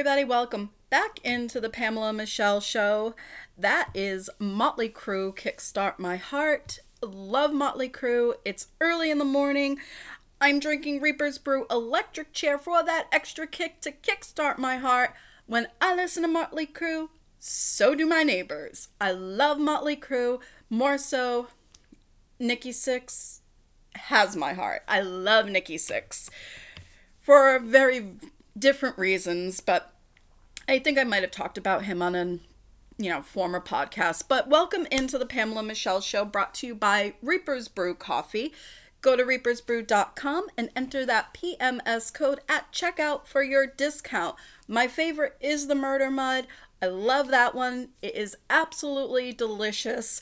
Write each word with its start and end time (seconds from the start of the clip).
Everybody, 0.00 0.24
welcome 0.24 0.70
back 0.88 1.20
into 1.24 1.60
the 1.60 1.68
Pamela 1.68 2.14
Michelle 2.14 2.62
Show. 2.62 3.14
That 3.58 3.90
is 3.92 4.30
Motley 4.38 4.88
Crue 4.88 5.36
Kickstart 5.36 5.98
My 5.98 6.16
Heart. 6.16 6.78
Love 7.02 7.52
Motley 7.52 7.90
Crue. 7.90 8.32
It's 8.42 8.68
early 8.80 9.10
in 9.10 9.18
the 9.18 9.26
morning. 9.26 9.78
I'm 10.40 10.58
drinking 10.58 11.02
Reaper's 11.02 11.36
Brew 11.36 11.66
Electric 11.70 12.32
Chair 12.32 12.56
for 12.56 12.82
that 12.82 13.08
extra 13.12 13.46
kick 13.46 13.82
to 13.82 13.92
kickstart 13.92 14.56
my 14.56 14.78
heart. 14.78 15.12
When 15.44 15.68
I 15.82 15.94
listen 15.94 16.22
to 16.22 16.28
Motley 16.30 16.66
Crue, 16.66 17.10
so 17.38 17.94
do 17.94 18.06
my 18.06 18.22
neighbors. 18.22 18.88
I 19.02 19.12
love 19.12 19.58
Motley 19.58 19.96
Crue 19.96 20.40
more 20.70 20.96
so. 20.96 21.48
Nikki 22.38 22.70
Sixx 22.70 23.40
has 23.96 24.34
my 24.34 24.54
heart. 24.54 24.80
I 24.88 25.02
love 25.02 25.50
Nikki 25.50 25.76
Sixx 25.76 26.30
for 27.20 27.54
a 27.54 27.60
very 27.60 28.12
different 28.60 28.98
reasons, 28.98 29.60
but 29.60 29.92
I 30.68 30.78
think 30.78 30.98
I 30.98 31.04
might 31.04 31.22
have 31.22 31.32
talked 31.32 31.58
about 31.58 31.84
him 31.84 32.02
on 32.02 32.14
an 32.14 32.40
you 33.00 33.08
know, 33.08 33.22
former 33.22 33.60
podcast. 33.60 34.24
But 34.28 34.48
welcome 34.48 34.86
into 34.90 35.16
the 35.16 35.24
Pamela 35.24 35.62
Michelle 35.62 36.02
Show 36.02 36.26
brought 36.26 36.52
to 36.56 36.66
you 36.66 36.74
by 36.74 37.14
Reaper's 37.22 37.66
Brew 37.66 37.94
Coffee. 37.94 38.52
Go 39.00 39.16
to 39.16 39.24
reapersbrew.com 39.24 40.48
and 40.58 40.68
enter 40.76 41.06
that 41.06 41.32
PMS 41.32 42.12
code 42.12 42.40
at 42.46 42.70
checkout 42.72 43.26
for 43.26 43.42
your 43.42 43.66
discount. 43.66 44.36
My 44.68 44.86
favorite 44.86 45.38
is 45.40 45.66
the 45.66 45.74
Murder 45.74 46.10
Mud. 46.10 46.46
I 46.82 46.86
love 46.86 47.28
that 47.28 47.54
one. 47.54 47.88
It 48.02 48.14
is 48.14 48.36
absolutely 48.50 49.32
delicious. 49.32 50.20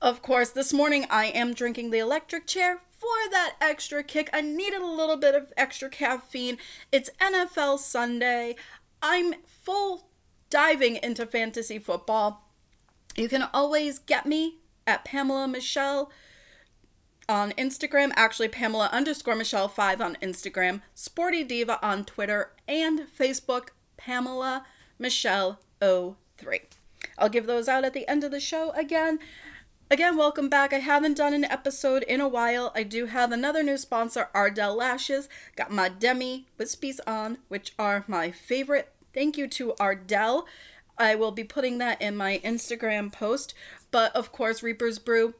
Of 0.00 0.22
course, 0.22 0.50
this 0.50 0.72
morning 0.72 1.06
I 1.10 1.26
am 1.26 1.52
drinking 1.52 1.90
the 1.90 1.98
electric 1.98 2.46
chair 2.46 2.80
for 3.00 3.30
that 3.30 3.54
extra 3.62 4.02
kick. 4.04 4.28
I 4.32 4.42
needed 4.42 4.82
a 4.82 4.86
little 4.86 5.16
bit 5.16 5.34
of 5.34 5.52
extra 5.56 5.88
caffeine. 5.88 6.58
It's 6.92 7.08
NFL 7.18 7.78
Sunday. 7.78 8.56
I'm 9.00 9.34
full 9.46 10.10
diving 10.50 10.96
into 10.96 11.24
fantasy 11.24 11.78
football. 11.78 12.46
You 13.16 13.28
can 13.28 13.48
always 13.54 13.98
get 13.98 14.26
me 14.26 14.58
at 14.86 15.04
Pamela 15.06 15.48
Michelle 15.48 16.12
on 17.26 17.52
Instagram, 17.52 18.12
actually 18.16 18.48
Pamela 18.48 18.90
underscore 18.92 19.36
Michelle 19.36 19.68
5 19.68 20.00
on 20.00 20.18
Instagram, 20.20 20.82
Sporty 20.94 21.44
Diva 21.44 21.78
on 21.84 22.04
Twitter, 22.04 22.52
and 22.68 23.06
Facebook, 23.18 23.68
Pamela 23.96 24.66
Michelle 24.98 25.60
03. 25.80 26.16
I'll 27.16 27.28
give 27.28 27.46
those 27.46 27.68
out 27.68 27.84
at 27.84 27.94
the 27.94 28.06
end 28.08 28.24
of 28.24 28.30
the 28.30 28.40
show 28.40 28.70
again. 28.72 29.20
Again, 29.92 30.16
welcome 30.16 30.48
back. 30.48 30.72
I 30.72 30.78
haven't 30.78 31.16
done 31.16 31.34
an 31.34 31.42
episode 31.42 32.04
in 32.04 32.20
a 32.20 32.28
while. 32.28 32.70
I 32.76 32.84
do 32.84 33.06
have 33.06 33.32
another 33.32 33.64
new 33.64 33.76
sponsor, 33.76 34.28
Ardell 34.32 34.76
Lashes. 34.76 35.28
Got 35.56 35.72
my 35.72 35.88
Demi 35.88 36.46
Wispies 36.60 37.00
on, 37.08 37.38
which 37.48 37.72
are 37.76 38.04
my 38.06 38.30
favorite. 38.30 38.92
Thank 39.12 39.36
you 39.36 39.48
to 39.48 39.74
Ardell. 39.80 40.46
I 40.96 41.16
will 41.16 41.32
be 41.32 41.42
putting 41.42 41.78
that 41.78 42.00
in 42.00 42.16
my 42.16 42.40
Instagram 42.44 43.12
post. 43.12 43.52
But 43.90 44.14
of 44.14 44.30
course, 44.30 44.62
Reaper's 44.62 45.00
Brew 45.00 45.34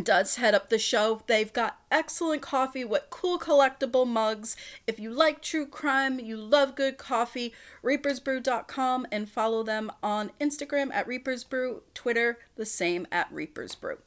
does 0.00 0.36
head 0.36 0.54
up 0.54 0.70
the 0.70 0.78
show. 0.78 1.22
They've 1.26 1.52
got 1.52 1.78
excellent 1.90 2.40
coffee 2.40 2.84
with 2.84 3.10
cool 3.10 3.38
collectible 3.38 4.06
mugs. 4.06 4.56
If 4.86 4.98
you 4.98 5.10
like 5.10 5.42
true 5.42 5.66
crime, 5.66 6.18
you 6.18 6.36
love 6.36 6.74
good 6.74 6.96
coffee, 6.96 7.52
reapersbrew.com 7.84 9.06
and 9.12 9.28
follow 9.28 9.62
them 9.62 9.92
on 10.02 10.30
Instagram 10.40 10.92
at 10.92 11.06
reapersbrew, 11.06 11.82
Twitter 11.94 12.38
the 12.56 12.64
same 12.64 13.06
at 13.12 13.32
reapersbrew. 13.32 13.98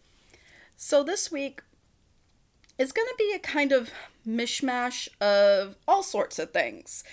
So 0.75 1.03
this 1.03 1.31
week 1.31 1.61
is 2.77 2.91
going 2.91 3.07
to 3.07 3.15
be 3.17 3.33
a 3.33 3.39
kind 3.39 3.71
of 3.71 3.91
mishmash 4.27 5.07
of 5.21 5.75
all 5.87 6.03
sorts 6.03 6.39
of 6.39 6.51
things. 6.51 7.03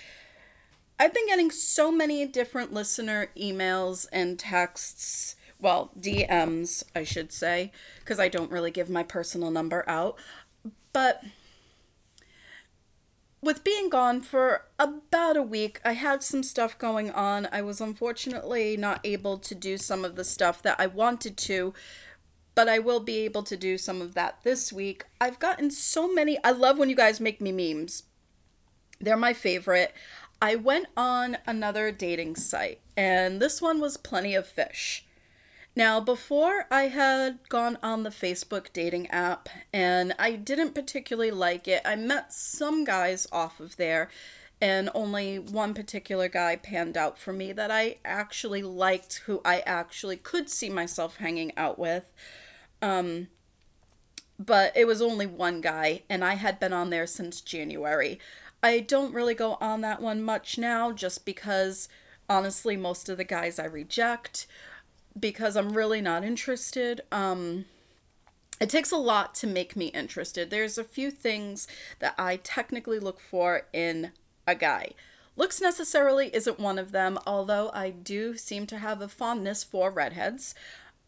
I've 0.99 1.13
been 1.13 1.27
getting 1.27 1.51
so 1.51 1.91
many 1.91 2.25
different 2.25 2.73
listener 2.73 3.29
emails 3.37 4.07
and 4.11 4.37
texts 4.37 5.35
well, 5.63 5.91
DMs, 5.99 6.83
I 6.93 7.05
should 7.05 7.31
say, 7.31 7.71
because 7.99 8.19
I 8.19 8.27
don't 8.27 8.51
really 8.51 8.69
give 8.69 8.89
my 8.89 9.01
personal 9.01 9.49
number 9.49 9.85
out. 9.87 10.17
But 10.91 11.23
with 13.41 13.63
being 13.63 13.89
gone 13.89 14.21
for 14.21 14.65
about 14.77 15.37
a 15.37 15.41
week, 15.41 15.79
I 15.85 15.93
had 15.93 16.21
some 16.21 16.43
stuff 16.43 16.77
going 16.77 17.11
on. 17.11 17.47
I 17.51 17.61
was 17.61 17.79
unfortunately 17.79 18.75
not 18.75 18.99
able 19.05 19.37
to 19.39 19.55
do 19.55 19.77
some 19.77 20.03
of 20.03 20.15
the 20.17 20.25
stuff 20.25 20.61
that 20.63 20.75
I 20.79 20.87
wanted 20.87 21.37
to, 21.37 21.73
but 22.55 22.67
I 22.67 22.79
will 22.79 22.99
be 22.99 23.19
able 23.19 23.43
to 23.43 23.57
do 23.57 23.77
some 23.77 24.01
of 24.01 24.13
that 24.15 24.43
this 24.43 24.73
week. 24.73 25.05
I've 25.19 25.39
gotten 25.39 25.71
so 25.71 26.13
many. 26.13 26.37
I 26.43 26.51
love 26.51 26.77
when 26.77 26.89
you 26.89 26.95
guys 26.95 27.21
make 27.21 27.39
me 27.39 27.51
memes, 27.53 28.03
they're 28.99 29.17
my 29.17 29.33
favorite. 29.33 29.93
I 30.41 30.55
went 30.55 30.87
on 30.97 31.37
another 31.47 31.89
dating 31.89 32.35
site, 32.35 32.81
and 32.97 33.41
this 33.41 33.61
one 33.61 33.79
was 33.79 33.95
Plenty 33.95 34.35
of 34.35 34.45
Fish. 34.45 35.05
Now, 35.75 35.99
before 35.99 36.65
I 36.69 36.83
had 36.83 37.39
gone 37.49 37.79
on 37.81 38.03
the 38.03 38.11
Facebook 38.11 38.71
dating 38.73 39.07
app 39.09 39.49
and 39.71 40.13
I 40.19 40.33
didn't 40.33 40.75
particularly 40.75 41.31
like 41.31 41.67
it, 41.67 41.81
I 41.83 41.95
met 41.95 42.31
some 42.31 42.83
guys 42.83 43.25
off 43.31 43.59
of 43.59 43.77
there, 43.77 44.09
and 44.61 44.89
only 44.93 45.39
one 45.39 45.73
particular 45.73 46.27
guy 46.27 46.55
panned 46.57 46.95
out 46.95 47.17
for 47.17 47.33
me 47.33 47.51
that 47.53 47.71
I 47.71 47.97
actually 48.05 48.61
liked, 48.61 49.23
who 49.25 49.41
I 49.43 49.61
actually 49.61 50.15
could 50.15 50.47
see 50.47 50.69
myself 50.69 51.17
hanging 51.17 51.51
out 51.57 51.79
with. 51.79 52.05
Um, 52.81 53.27
but 54.37 54.77
it 54.77 54.85
was 54.85 55.01
only 55.01 55.25
one 55.25 55.59
guy, 55.59 56.03
and 56.07 56.23
I 56.23 56.35
had 56.35 56.59
been 56.59 56.71
on 56.71 56.91
there 56.91 57.07
since 57.07 57.41
January. 57.41 58.19
I 58.61 58.79
don't 58.79 59.13
really 59.13 59.33
go 59.33 59.57
on 59.59 59.81
that 59.81 60.01
one 60.01 60.21
much 60.21 60.57
now 60.59 60.91
just 60.91 61.25
because 61.25 61.89
honestly, 62.29 62.77
most 62.77 63.09
of 63.09 63.17
the 63.17 63.23
guys 63.23 63.57
I 63.57 63.65
reject 63.65 64.47
because 65.19 65.55
I'm 65.55 65.73
really 65.73 66.01
not 66.01 66.23
interested. 66.23 67.01
Um, 67.11 67.65
it 68.59 68.69
takes 68.69 68.91
a 68.91 68.97
lot 68.97 69.35
to 69.35 69.47
make 69.47 69.75
me 69.75 69.87
interested. 69.87 70.49
There's 70.49 70.77
a 70.77 70.83
few 70.83 71.11
things 71.11 71.67
that 71.99 72.15
I 72.17 72.37
technically 72.37 72.99
look 72.99 73.19
for 73.19 73.63
in 73.73 74.11
a 74.47 74.55
guy. 74.55 74.91
Looks 75.35 75.59
necessarily 75.59 76.33
isn't 76.33 76.59
one 76.59 76.77
of 76.77 76.91
them, 76.91 77.17
although 77.25 77.71
I 77.73 77.89
do 77.89 78.37
seem 78.37 78.67
to 78.67 78.77
have 78.77 79.01
a 79.01 79.07
fondness 79.07 79.63
for 79.63 79.89
redheads. 79.89 80.53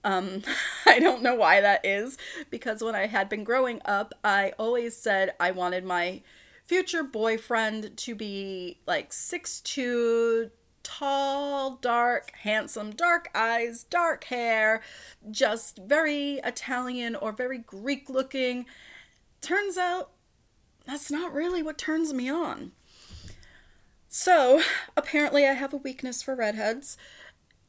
Um, 0.03 0.43
I 0.85 0.99
don't 0.99 1.21
know 1.21 1.35
why 1.35 1.61
that 1.61 1.85
is, 1.85 2.17
because 2.49 2.83
when 2.83 2.95
I 2.95 3.07
had 3.07 3.29
been 3.29 3.43
growing 3.43 3.81
up, 3.85 4.13
I 4.23 4.53
always 4.57 4.97
said 4.97 5.33
I 5.39 5.51
wanted 5.51 5.83
my 5.83 6.21
future 6.65 7.03
boyfriend 7.03 7.95
to 7.95 8.15
be 8.15 8.79
like 8.87 9.13
six 9.13 9.61
two 9.61 10.49
tall, 10.85 11.77
dark, 11.81 12.31
handsome, 12.43 12.91
dark 12.91 13.29
eyes, 13.33 13.83
dark 13.83 14.25
hair, 14.25 14.81
just 15.31 15.79
very 15.79 16.35
Italian 16.45 17.15
or 17.15 17.31
very 17.31 17.57
Greek 17.57 18.09
looking. 18.09 18.67
Turns 19.41 19.77
out 19.77 20.11
that's 20.85 21.09
not 21.09 21.33
really 21.33 21.63
what 21.63 21.79
turns 21.79 22.13
me 22.13 22.29
on. 22.29 22.71
So, 24.07 24.61
apparently, 24.95 25.45
I 25.45 25.53
have 25.53 25.73
a 25.73 25.77
weakness 25.77 26.21
for 26.21 26.35
redheads, 26.35 26.97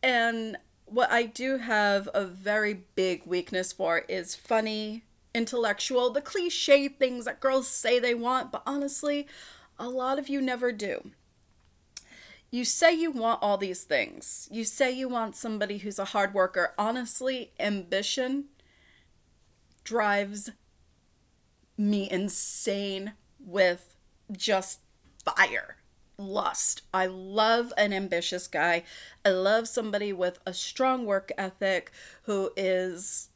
and 0.02 0.58
what 0.84 1.10
I 1.10 1.24
do 1.24 1.56
have 1.56 2.08
a 2.14 2.24
very 2.24 2.84
big 2.94 3.22
weakness 3.26 3.72
for 3.72 4.00
is 4.08 4.36
funny, 4.36 5.04
intellectual, 5.34 6.10
the 6.10 6.20
cliche 6.20 6.86
things 6.86 7.24
that 7.24 7.40
girls 7.40 7.66
say 7.66 7.98
they 7.98 8.14
want, 8.14 8.52
but 8.52 8.62
honestly, 8.66 9.26
a 9.78 9.88
lot 9.88 10.18
of 10.18 10.28
you 10.28 10.40
never 10.40 10.70
do 10.70 11.10
you 12.50 12.64
say 12.64 12.92
you 12.92 13.10
want 13.10 13.42
all 13.42 13.56
these 13.56 13.84
things. 13.84 14.48
You 14.50 14.64
say 14.64 14.92
you 14.92 15.08
want 15.08 15.36
somebody 15.36 15.78
who's 15.78 15.98
a 15.98 16.06
hard 16.06 16.34
worker. 16.34 16.74
Honestly, 16.78 17.52
ambition 17.58 18.46
drives 19.84 20.50
me 21.76 22.10
insane 22.10 23.12
with 23.38 23.94
just 24.32 24.80
fire, 25.24 25.76
lust. 26.18 26.82
I 26.94 27.06
love 27.06 27.72
an 27.76 27.92
ambitious 27.92 28.46
guy. 28.46 28.84
I 29.24 29.30
love 29.30 29.68
somebody 29.68 30.12
with 30.12 30.38
a 30.46 30.54
strong 30.54 31.04
work 31.04 31.30
ethic 31.36 31.92
who 32.22 32.50
is 32.56 33.28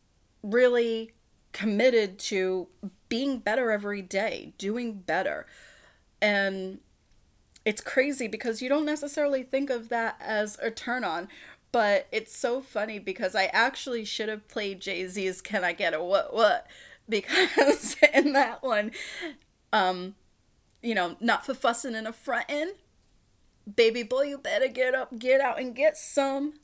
really 0.42 1.12
committed 1.52 2.18
to 2.18 2.68
being 3.08 3.38
better 3.38 3.70
every 3.70 4.02
day, 4.02 4.54
doing 4.56 4.94
better. 4.94 5.46
And 6.22 6.80
it's 7.64 7.80
crazy 7.80 8.26
because 8.26 8.62
you 8.62 8.68
don't 8.68 8.86
necessarily 8.86 9.42
think 9.42 9.70
of 9.70 9.88
that 9.88 10.16
as 10.20 10.58
a 10.62 10.70
turn 10.70 11.04
on 11.04 11.28
but 11.72 12.06
it's 12.10 12.36
so 12.36 12.60
funny 12.60 12.98
because 12.98 13.34
I 13.34 13.44
actually 13.46 14.04
should 14.04 14.28
have 14.28 14.48
played 14.48 14.80
Jay 14.80 15.06
Z's 15.06 15.40
"Can 15.40 15.64
I 15.64 15.72
Get 15.72 15.94
a 15.94 16.02
What 16.02 16.34
What" 16.34 16.66
because 17.08 17.96
in 18.14 18.32
that 18.34 18.62
one, 18.62 18.92
um, 19.72 20.14
you 20.82 20.94
know, 20.94 21.16
not 21.20 21.44
for 21.44 21.54
fussing 21.54 21.94
and 21.94 22.06
a 22.06 22.12
frontin', 22.12 22.72
baby 23.76 24.02
boy, 24.02 24.22
you 24.22 24.38
better 24.38 24.68
get 24.68 24.94
up, 24.94 25.18
get 25.18 25.40
out, 25.40 25.60
and 25.60 25.74
get 25.74 25.96
some. 25.96 26.54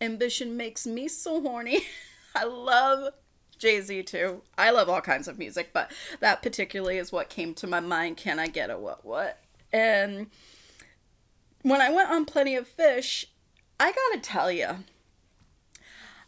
Ambition 0.00 0.56
makes 0.56 0.86
me 0.86 1.08
so 1.08 1.42
horny. 1.42 1.82
I 2.34 2.44
love 2.44 3.12
Jay 3.58 3.80
Z 3.80 4.04
too. 4.04 4.42
I 4.56 4.70
love 4.70 4.88
all 4.88 5.02
kinds 5.02 5.28
of 5.28 5.38
music, 5.38 5.70
but 5.72 5.90
that 6.20 6.42
particularly 6.42 6.96
is 6.96 7.12
what 7.12 7.28
came 7.28 7.54
to 7.54 7.66
my 7.66 7.80
mind. 7.80 8.16
Can 8.16 8.38
I 8.38 8.46
get 8.46 8.70
a 8.70 8.78
what 8.78 9.04
what? 9.04 9.38
And 9.72 10.28
when 11.62 11.80
I 11.80 11.90
went 11.90 12.10
on 12.10 12.24
Plenty 12.24 12.56
of 12.56 12.66
Fish, 12.66 13.26
I 13.78 13.92
gotta 13.92 14.20
tell 14.22 14.50
you, 14.50 14.84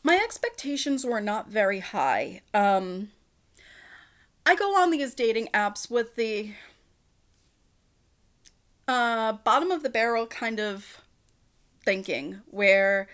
my 0.03 0.17
expectations 0.17 1.05
were 1.05 1.21
not 1.21 1.49
very 1.49 1.81
high. 1.81 2.43
Um, 2.53 3.11
I 4.45 4.55
go 4.55 4.77
on 4.77 4.91
these 4.91 5.15
dating 5.15 5.49
apps 5.55 5.91
with 5.91 6.17
the 6.17 6.53
uh, 8.89 9.33
bottom 9.33 9.71
of 9.71 9.83
the 9.83 9.89
barrel 9.89 10.27
kind 10.27 10.59
of 10.59 11.01
thinking, 11.85 12.41
where 12.51 13.09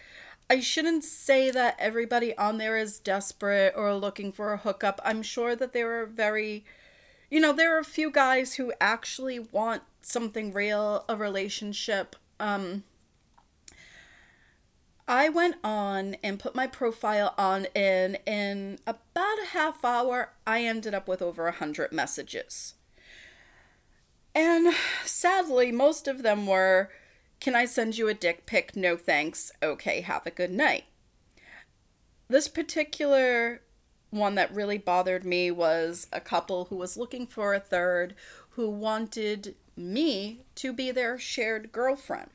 I 0.50 0.60
shouldn't 0.60 1.04
say 1.04 1.50
that 1.50 1.76
everybody 1.78 2.36
on 2.38 2.56
there 2.56 2.76
is 2.78 2.98
desperate 2.98 3.74
or 3.76 3.94
looking 3.94 4.32
for 4.32 4.52
a 4.52 4.58
hookup. 4.58 5.00
I'm 5.04 5.22
sure 5.22 5.54
that 5.54 5.74
there 5.74 6.00
are 6.00 6.06
very, 6.06 6.64
you 7.30 7.40
know, 7.40 7.52
there 7.52 7.76
are 7.76 7.80
a 7.80 7.84
few 7.84 8.10
guys 8.10 8.54
who 8.54 8.72
actually 8.80 9.38
want 9.38 9.82
something 10.02 10.52
real, 10.52 11.04
a 11.08 11.16
relationship. 11.16 12.16
Um, 12.40 12.84
I 15.06 15.28
went 15.28 15.56
on 15.64 16.16
and 16.22 16.38
put 16.38 16.54
my 16.54 16.66
profile 16.66 17.34
on, 17.38 17.66
and 17.74 18.18
in 18.26 18.78
about 18.86 19.38
a 19.42 19.48
half 19.52 19.84
hour, 19.84 20.32
I 20.46 20.64
ended 20.64 20.94
up 20.94 21.08
with 21.08 21.22
over 21.22 21.46
a 21.48 21.52
hundred 21.52 21.92
messages. 21.92 22.74
And 24.34 24.74
sadly, 25.04 25.72
most 25.72 26.06
of 26.06 26.22
them 26.22 26.46
were 26.46 26.90
can 27.40 27.54
I 27.54 27.66
send 27.66 27.96
you 27.96 28.08
a 28.08 28.14
dick 28.14 28.46
pic? 28.46 28.74
No 28.74 28.96
thanks. 28.96 29.52
Okay, 29.62 30.00
have 30.00 30.26
a 30.26 30.30
good 30.30 30.50
night. 30.50 30.84
This 32.28 32.48
particular 32.48 33.62
one 34.10 34.34
that 34.36 34.54
really 34.54 34.78
bothered 34.78 35.24
me 35.24 35.50
was 35.50 36.06
a 36.12 36.20
couple 36.20 36.66
who 36.66 36.76
was 36.76 36.96
looking 36.96 37.26
for 37.26 37.54
a 37.54 37.60
third 37.60 38.14
who 38.50 38.70
wanted 38.70 39.54
me 39.76 40.40
to 40.56 40.72
be 40.72 40.90
their 40.90 41.18
shared 41.18 41.70
girlfriend 41.72 42.30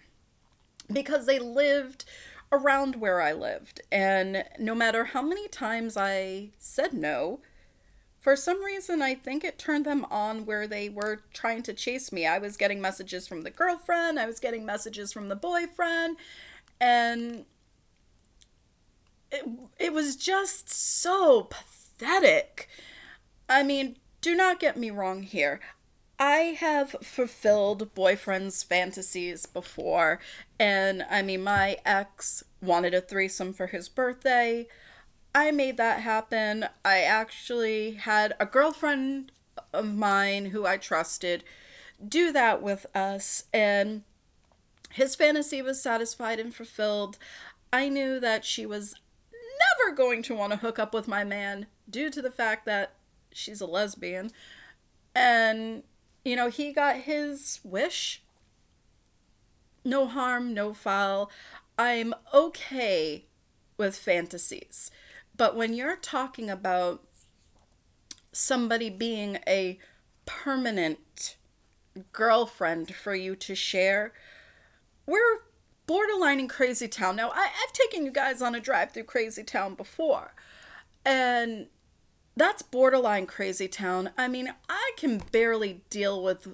because 0.91 1.25
they 1.25 1.39
lived 1.39 2.05
around 2.51 2.97
where 2.97 3.21
I 3.21 3.33
lived. 3.33 3.81
And 3.91 4.45
no 4.59 4.75
matter 4.75 5.05
how 5.05 5.21
many 5.21 5.47
times 5.47 5.97
I 5.97 6.51
said 6.59 6.93
no, 6.93 7.39
for 8.19 8.37
some 8.37 8.63
reason, 8.63 9.01
I 9.01 9.15
think 9.15 9.43
it 9.43 9.59
turned 9.59 9.85
them 9.85 10.05
on 10.09 10.45
where 10.45 10.65
they 10.65 10.87
were 10.87 11.23
trying 11.33 11.61
to 11.63 11.73
chase 11.73 12.11
me. 12.11 12.25
I 12.25 12.37
was 12.37 12.55
getting 12.55 12.79
messages 12.79 13.27
from 13.27 13.41
the 13.41 13.51
girlfriend, 13.51 14.17
I 14.17 14.25
was 14.25 14.39
getting 14.39 14.65
messages 14.65 15.11
from 15.11 15.27
the 15.27 15.35
boyfriend, 15.35 16.15
and 16.79 17.45
it, 19.33 19.45
it 19.79 19.93
was 19.93 20.15
just 20.15 20.71
so 20.71 21.49
pathetic. 21.49 22.69
I 23.49 23.63
mean, 23.63 23.97
do 24.21 24.35
not 24.35 24.59
get 24.59 24.77
me 24.77 24.91
wrong 24.91 25.23
here. 25.23 25.59
I 26.19 26.55
have 26.59 26.95
fulfilled 27.01 27.93
boyfriends' 27.95 28.63
fantasies 28.63 29.45
before, 29.45 30.19
and 30.59 31.03
I 31.09 31.21
mean, 31.23 31.43
my 31.43 31.77
ex 31.83 32.43
wanted 32.61 32.93
a 32.93 33.01
threesome 33.01 33.51
for 33.51 33.67
his 33.67 33.89
birthday. 33.89 34.67
I 35.35 35.51
made 35.51 35.77
that 35.77 36.01
happen. 36.01 36.67
I 36.85 36.99
actually 36.99 37.93
had 37.93 38.35
a 38.39 38.45
girlfriend 38.45 39.31
of 39.73 39.93
mine 39.93 40.47
who 40.47 40.65
I 40.65 40.77
trusted 40.77 41.43
do 42.07 42.31
that 42.31 42.61
with 42.61 42.85
us, 42.95 43.45
and 43.53 44.03
his 44.91 45.15
fantasy 45.15 45.61
was 45.61 45.81
satisfied 45.81 46.39
and 46.39 46.53
fulfilled. 46.53 47.17
I 47.71 47.89
knew 47.89 48.19
that 48.19 48.45
she 48.45 48.65
was 48.65 48.95
never 49.83 49.95
going 49.95 50.23
to 50.23 50.35
want 50.35 50.51
to 50.51 50.59
hook 50.59 50.79
up 50.79 50.93
with 50.93 51.07
my 51.07 51.23
man 51.23 51.67
due 51.89 52.09
to 52.09 52.21
the 52.21 52.31
fact 52.31 52.65
that 52.65 52.93
she's 53.31 53.61
a 53.61 53.65
lesbian. 53.65 54.31
And, 55.15 55.83
you 56.23 56.35
know, 56.35 56.49
he 56.49 56.71
got 56.71 56.97
his 56.97 57.59
wish. 57.63 58.21
No 59.85 60.07
harm, 60.07 60.53
no 60.53 60.73
foul. 60.73 61.29
I'm 61.77 62.13
okay 62.33 63.25
with 63.77 63.97
fantasies. 63.97 64.91
But 65.35 65.55
when 65.55 65.73
you're 65.73 65.97
talking 65.97 66.49
about 66.49 67.03
somebody 68.31 68.89
being 68.89 69.39
a 69.47 69.79
permanent 70.25 71.35
girlfriend 72.11 72.95
for 72.95 73.13
you 73.13 73.35
to 73.35 73.55
share, 73.55 74.13
we're 75.05 75.39
borderline 75.85 76.39
in 76.39 76.47
Crazy 76.47 76.87
Town. 76.87 77.15
Now, 77.15 77.31
I, 77.31 77.47
have 77.47 77.73
taken 77.73 78.05
you 78.05 78.11
guys 78.11 78.41
on 78.41 78.55
a 78.55 78.59
drive 78.59 78.91
through 78.91 79.03
Crazy 79.03 79.43
Town 79.43 79.75
before, 79.75 80.33
and 81.05 81.67
that's 82.35 82.61
borderline 82.61 83.25
Crazy 83.25 83.67
Town. 83.67 84.11
I 84.17 84.27
mean, 84.27 84.53
I 84.69 84.91
can 84.97 85.21
barely 85.31 85.81
deal 85.89 86.23
with 86.23 86.47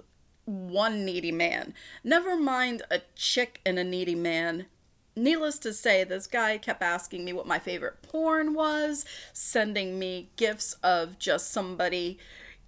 one 0.45 1.05
needy 1.05 1.31
man. 1.31 1.73
Never 2.03 2.35
mind 2.35 2.81
a 2.89 3.01
chick 3.15 3.61
and 3.65 3.77
a 3.77 3.83
needy 3.83 4.15
man 4.15 4.65
needless 5.19 5.59
to 5.59 5.73
say, 5.73 6.03
this 6.03 6.27
guy 6.27 6.57
kept 6.57 6.81
asking 6.81 7.25
me 7.25 7.33
what 7.33 7.47
my 7.47 7.59
favorite 7.59 8.01
porn 8.01 8.53
was, 8.53 9.05
sending 9.33 9.99
me 9.99 10.29
gifts 10.35 10.73
of 10.83 11.19
just 11.19 11.51
somebody, 11.51 12.17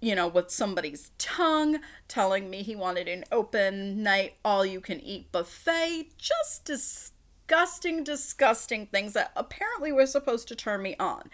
you 0.02 0.16
know, 0.16 0.26
with 0.26 0.50
somebody's 0.50 1.12
tongue, 1.16 1.78
telling 2.08 2.50
me 2.50 2.62
he 2.62 2.74
wanted 2.74 3.06
an 3.06 3.24
open 3.30 4.02
night, 4.02 4.34
all 4.44 4.66
you 4.66 4.80
can 4.80 5.00
eat 5.00 5.30
buffet. 5.30 6.08
Just 6.18 6.64
disgusting, 6.64 8.02
disgusting 8.02 8.86
things 8.86 9.12
that 9.12 9.30
apparently 9.36 9.92
were 9.92 10.06
supposed 10.06 10.48
to 10.48 10.56
turn 10.56 10.82
me 10.82 10.96
on. 10.98 11.30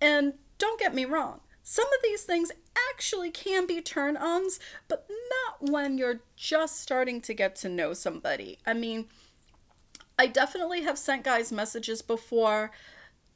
And 0.00 0.32
don't 0.56 0.80
get 0.80 0.94
me 0.94 1.04
wrong, 1.04 1.40
some 1.62 1.86
of 1.86 2.02
these 2.02 2.22
things 2.22 2.50
actually 2.90 3.30
can 3.30 3.66
be 3.66 3.82
turn 3.82 4.16
ons, 4.16 4.58
but 4.88 5.06
not 5.10 5.70
when 5.70 5.98
you're 5.98 6.20
just 6.36 6.80
starting 6.80 7.20
to 7.20 7.34
get 7.34 7.54
to 7.56 7.68
know 7.68 7.92
somebody. 7.92 8.58
I 8.64 8.72
mean, 8.72 9.06
I 10.18 10.26
definitely 10.26 10.82
have 10.82 10.96
sent 10.96 11.24
guys 11.24 11.52
messages 11.52 12.00
before 12.00 12.70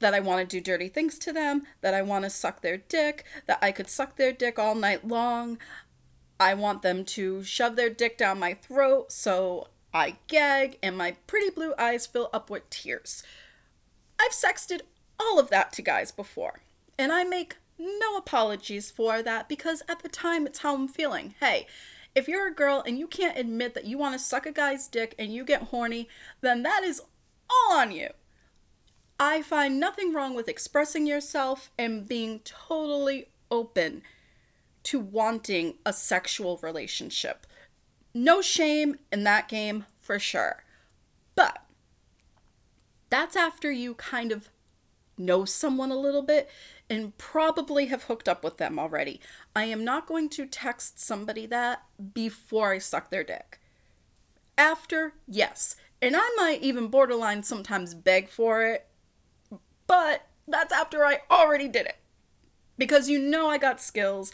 that 0.00 0.14
I 0.14 0.21
want 0.21 0.49
to 0.49 0.57
do 0.57 0.61
dirty 0.62 0.88
things 0.88 1.19
to 1.21 1.33
them, 1.33 1.62
that 1.80 1.95
I 1.95 2.02
want 2.02 2.25
to 2.25 2.30
suck 2.30 2.61
their 2.61 2.78
dick, 2.78 3.25
that 3.47 3.59
I 3.62 3.73
could 3.73 3.88
suck 3.88 4.16
their 4.16 4.33
dick 4.33 4.59
all 4.59 4.75
night 4.75 5.07
long. 5.07 5.59
I 6.38 6.54
want 6.54 6.83
them 6.83 7.04
to 7.04 7.45
shove 7.45 7.76
their 7.76 7.90
dick 7.90 8.19
down 8.19 8.38
my 8.38 8.54
throat 8.54 9.12
so 9.12 9.69
I 9.92 10.16
gag 10.26 10.78
and 10.83 10.97
my 10.97 11.16
pretty 11.26 11.50
blue 11.50 11.75
eyes 11.78 12.07
fill 12.07 12.30
up 12.33 12.50
with 12.50 12.69
tears. 12.71 13.23
I've 14.19 14.33
sexted 14.33 14.80
all 15.19 15.38
of 15.38 15.50
that 15.50 15.73
to 15.75 15.83
guys 15.83 16.12
before, 16.12 16.61
and 16.99 17.12
I 17.12 17.25
make 17.25 17.57
no 17.78 18.16
apologies 18.16 18.90
for 18.90 19.23
that 19.23 19.49
because 19.49 19.83
at 19.88 20.02
the 20.02 20.09
time 20.09 20.47
it's 20.47 20.61
how 20.61 20.75
I'm 20.75 20.88
feeling. 20.88 21.35
Hey, 21.40 21.66
if 22.14 22.28
you're 22.28 22.49
a 22.49 22.54
girl 22.54 22.83
and 22.87 22.99
you 22.99 23.07
can't 23.07 23.38
admit 23.38 23.75
that 23.75 23.87
you 23.87 23.99
want 23.99 24.14
to 24.14 24.19
suck 24.19 24.47
a 24.47 24.52
guy's 24.52 24.88
dick 24.88 25.14
and 25.19 25.33
you 25.33 25.45
get 25.45 25.64
horny, 25.64 26.09
then 26.40 26.62
that 26.62 26.83
is 26.85 27.00
all 27.50 27.78
on 27.78 27.92
you. 27.92 28.11
I 29.23 29.43
find 29.43 29.79
nothing 29.79 30.15
wrong 30.15 30.35
with 30.35 30.49
expressing 30.49 31.07
yourself 31.07 31.71
and 31.79 32.09
being 32.09 32.41
totally 32.41 33.29
open 33.50 34.00
to 34.85 34.99
wanting 34.99 35.75
a 35.85 35.93
sexual 35.93 36.59
relationship. 36.62 37.47
No 38.15 38.41
shame 38.41 38.97
in 39.12 39.25
that 39.25 39.47
game 39.47 39.85
for 39.99 40.19
sure. 40.19 40.65
But 41.35 41.61
that's 43.11 43.37
after 43.37 43.71
you 43.71 43.93
kind 43.95 44.33
of 44.33 44.49
know 45.19 45.45
someone 45.45 45.91
a 45.91 45.99
little 45.99 46.23
bit 46.23 46.49
and 46.89 47.17
probably 47.19 47.87
have 47.87 48.05
hooked 48.05 48.27
up 48.27 48.43
with 48.43 48.57
them 48.57 48.79
already. 48.79 49.21
I 49.55 49.65
am 49.65 49.85
not 49.85 50.07
going 50.07 50.31
to 50.31 50.47
text 50.47 50.99
somebody 50.99 51.45
that 51.45 51.83
before 52.15 52.73
I 52.73 52.79
suck 52.79 53.11
their 53.11 53.23
dick. 53.23 53.61
After, 54.57 55.12
yes. 55.29 55.77
And 56.00 56.17
I 56.17 56.27
might 56.39 56.62
even 56.62 56.89
borderline 56.89 57.43
sometimes 57.43 57.95
beg 57.95 58.31
for 58.31 58.65
it, 58.65 58.87
but 59.90 60.28
that's 60.47 60.73
after 60.73 61.04
I 61.04 61.18
already 61.28 61.66
did 61.66 61.87
it. 61.87 61.97
Because 62.78 63.11
you 63.11 63.18
know 63.18 63.49
I 63.49 63.59
got 63.59 63.80
skills, 63.80 64.32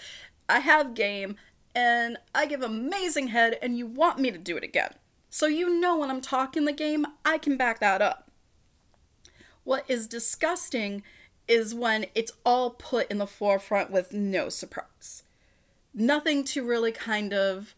I 0.50 0.60
have 0.60 0.92
game, 0.92 1.36
and 1.74 2.18
I 2.34 2.44
give 2.44 2.60
amazing 2.60 3.28
head, 3.28 3.58
and 3.62 3.78
you 3.78 3.86
want 3.86 4.18
me 4.18 4.30
to 4.30 4.36
do 4.36 4.58
it 4.58 4.62
again. 4.62 4.90
So 5.30 5.46
you 5.46 5.80
know 5.80 5.96
when 5.96 6.10
I'm 6.10 6.20
talking 6.20 6.66
the 6.66 6.72
game, 6.72 7.06
I 7.24 7.38
can 7.38 7.56
back 7.56 7.80
that 7.80 8.02
up. 8.02 8.30
What 9.64 9.86
is 9.88 10.06
disgusting 10.06 11.02
is 11.48 11.74
when 11.74 12.04
it's 12.14 12.32
all 12.44 12.68
put 12.68 13.10
in 13.10 13.16
the 13.16 13.26
forefront 13.26 13.90
with 13.90 14.12
no 14.12 14.50
surprise. 14.50 15.22
Nothing 15.94 16.44
to 16.44 16.66
really 16.66 16.92
kind 16.92 17.32
of 17.32 17.74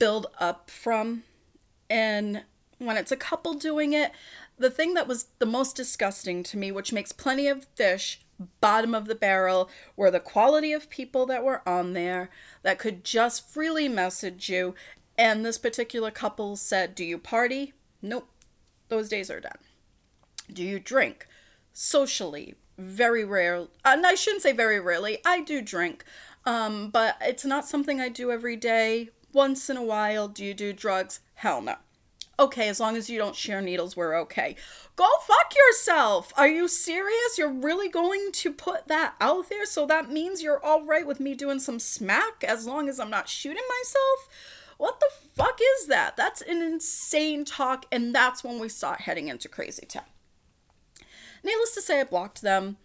build 0.00 0.26
up 0.40 0.68
from. 0.68 1.22
And 1.88 2.42
when 2.78 2.96
it's 2.96 3.12
a 3.12 3.16
couple 3.16 3.54
doing 3.54 3.92
it, 3.92 4.10
the 4.60 4.70
thing 4.70 4.94
that 4.94 5.08
was 5.08 5.28
the 5.38 5.46
most 5.46 5.74
disgusting 5.74 6.42
to 6.44 6.58
me, 6.58 6.70
which 6.70 6.92
makes 6.92 7.12
plenty 7.12 7.48
of 7.48 7.64
fish 7.74 8.20
bottom 8.60 8.94
of 8.94 9.06
the 9.06 9.14
barrel, 9.14 9.68
were 9.96 10.10
the 10.10 10.20
quality 10.20 10.72
of 10.72 10.88
people 10.90 11.26
that 11.26 11.44
were 11.44 11.66
on 11.68 11.94
there 11.94 12.30
that 12.62 12.78
could 12.78 13.02
just 13.04 13.48
freely 13.48 13.88
message 13.88 14.48
you. 14.48 14.74
And 15.18 15.44
this 15.44 15.58
particular 15.58 16.10
couple 16.10 16.56
said, 16.56 16.94
Do 16.94 17.04
you 17.04 17.18
party? 17.18 17.72
Nope. 18.00 18.28
Those 18.88 19.08
days 19.08 19.30
are 19.30 19.40
done. 19.40 19.58
Do 20.52 20.62
you 20.62 20.78
drink? 20.78 21.26
Socially, 21.72 22.54
very 22.76 23.24
rare. 23.24 23.66
And 23.84 24.06
I 24.06 24.14
shouldn't 24.14 24.42
say 24.42 24.52
very 24.52 24.80
rarely. 24.80 25.18
I 25.24 25.42
do 25.42 25.62
drink, 25.62 26.04
um, 26.44 26.90
but 26.90 27.16
it's 27.20 27.44
not 27.44 27.66
something 27.66 28.00
I 28.00 28.08
do 28.08 28.30
every 28.30 28.56
day. 28.56 29.10
Once 29.32 29.70
in 29.70 29.76
a 29.76 29.82
while, 29.82 30.28
do 30.28 30.44
you 30.44 30.54
do 30.54 30.72
drugs? 30.72 31.20
Hell 31.34 31.62
no. 31.62 31.76
Okay, 32.40 32.68
as 32.68 32.80
long 32.80 32.96
as 32.96 33.08
you 33.08 33.18
don't 33.18 33.36
share 33.36 33.60
needles, 33.60 33.96
we're 33.96 34.18
okay. 34.20 34.56
Go 34.96 35.06
fuck 35.26 35.54
yourself. 35.54 36.32
Are 36.36 36.48
you 36.48 36.66
serious? 36.66 37.38
You're 37.38 37.52
really 37.52 37.88
going 37.88 38.32
to 38.32 38.52
put 38.52 38.88
that 38.88 39.14
out 39.20 39.48
there? 39.48 39.66
So 39.66 39.86
that 39.86 40.10
means 40.10 40.42
you're 40.42 40.64
all 40.64 40.84
right 40.84 41.06
with 41.06 41.20
me 41.20 41.34
doing 41.34 41.60
some 41.60 41.78
smack 41.78 42.42
as 42.42 42.66
long 42.66 42.88
as 42.88 42.98
I'm 42.98 43.10
not 43.10 43.28
shooting 43.28 43.62
myself? 43.68 44.28
What 44.78 44.98
the 44.98 45.10
fuck 45.36 45.60
is 45.78 45.88
that? 45.88 46.16
That's 46.16 46.40
an 46.40 46.62
insane 46.62 47.44
talk, 47.44 47.84
and 47.92 48.14
that's 48.14 48.42
when 48.42 48.58
we 48.58 48.70
start 48.70 49.02
heading 49.02 49.28
into 49.28 49.48
crazy 49.48 49.84
town. 49.84 50.04
Needless 51.44 51.74
to 51.74 51.82
say, 51.82 52.00
I 52.00 52.04
blocked 52.04 52.40
them. 52.40 52.78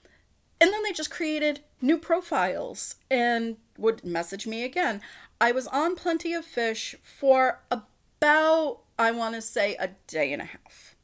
And 0.59 0.71
then 0.71 0.83
they 0.83 0.91
just 0.91 1.11
created 1.11 1.61
new 1.81 1.97
profiles 1.97 2.95
and 3.09 3.57
would 3.77 4.03
message 4.03 4.47
me 4.47 4.63
again. 4.63 5.01
I 5.39 5.51
was 5.51 5.67
on 5.67 5.95
Plenty 5.95 6.33
of 6.33 6.45
Fish 6.45 6.95
for 7.03 7.61
about, 7.69 8.79
I 8.97 9.11
want 9.11 9.35
to 9.35 9.41
say, 9.41 9.75
a 9.75 9.89
day 10.07 10.31
and 10.31 10.41
a 10.41 10.45
half. 10.45 10.95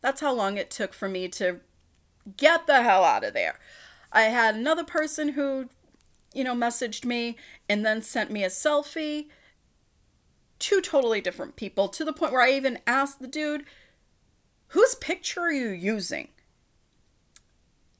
That's 0.00 0.20
how 0.20 0.32
long 0.32 0.56
it 0.56 0.70
took 0.70 0.92
for 0.92 1.08
me 1.08 1.28
to 1.28 1.60
get 2.36 2.66
the 2.66 2.82
hell 2.82 3.04
out 3.04 3.24
of 3.24 3.34
there. 3.34 3.58
I 4.12 4.22
had 4.22 4.54
another 4.54 4.84
person 4.84 5.30
who, 5.30 5.68
you 6.34 6.44
know, 6.44 6.54
messaged 6.54 7.04
me 7.04 7.36
and 7.68 7.86
then 7.86 8.02
sent 8.02 8.30
me 8.30 8.44
a 8.44 8.48
selfie. 8.48 9.28
Two 10.58 10.80
totally 10.80 11.20
different 11.20 11.56
people 11.56 11.88
to 11.88 12.04
the 12.04 12.12
point 12.12 12.32
where 12.32 12.42
I 12.42 12.52
even 12.52 12.78
asked 12.86 13.20
the 13.20 13.28
dude, 13.28 13.64
whose 14.68 14.94
picture 14.96 15.40
are 15.40 15.52
you 15.52 15.68
using? 15.68 16.28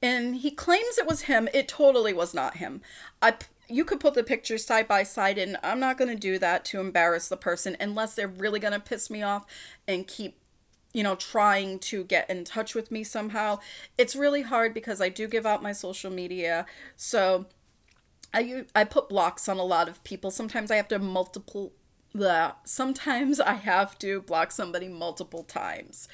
And 0.01 0.37
he 0.37 0.51
claims 0.51 0.99
it 0.99 1.07
was 1.07 1.23
him. 1.23 1.49
It 1.55 1.69
totally 1.69 2.13
was 2.13 2.35
not 2.35 2.57
him. 2.57 2.83
I 3.21 3.35
you 3.73 3.85
could 3.85 4.01
put 4.01 4.15
the 4.15 4.23
pictures 4.23 4.65
side 4.65 4.87
by 4.87 5.03
side 5.03 5.39
and 5.39 5.57
I'm 5.63 5.81
not 5.81 5.99
going 5.99 6.11
to 6.11 6.21
do 6.21 6.39
that 6.39 6.65
to 6.67 6.81
embarrass 6.81 7.29
the 7.29 7.37
person 7.37 7.77
unless 7.81 8.15
they're 8.15 8.29
really 8.29 8.61
going 8.61 8.75
to 8.75 8.81
piss 8.81 9.11
me 9.11 9.23
off 9.23 9.47
and 9.89 10.07
keep 10.07 10.39
you 10.93 11.03
know 11.03 11.15
trying 11.15 11.79
to 11.79 12.05
get 12.05 12.29
in 12.29 12.45
touch 12.45 12.75
with 12.75 12.91
me 12.91 13.05
somehow. 13.05 13.59
It's 13.97 14.15
really 14.15 14.43
hard 14.43 14.75
because 14.75 15.01
I 15.01 15.09
do 15.09 15.27
give 15.27 15.47
out 15.47 15.63
my 15.63 15.73
social 15.73 16.11
media. 16.11 16.67
So 16.97 17.47
I 18.35 18.65
I 18.75 18.85
put 18.85 19.09
blocks 19.09 19.49
on 19.49 19.59
a 19.59 19.65
lot 19.65 19.89
of 19.89 20.03
people. 20.05 20.31
Sometimes 20.31 20.71
I 20.71 20.77
have 20.77 20.89
to 20.89 20.99
multiple 20.99 21.73
the 22.15 22.55
sometimes 22.65 23.41
I 23.41 23.55
have 23.55 23.99
to 24.01 24.21
block 24.21 24.53
somebody 24.53 24.89
multiple 24.89 25.45
times. 25.45 26.09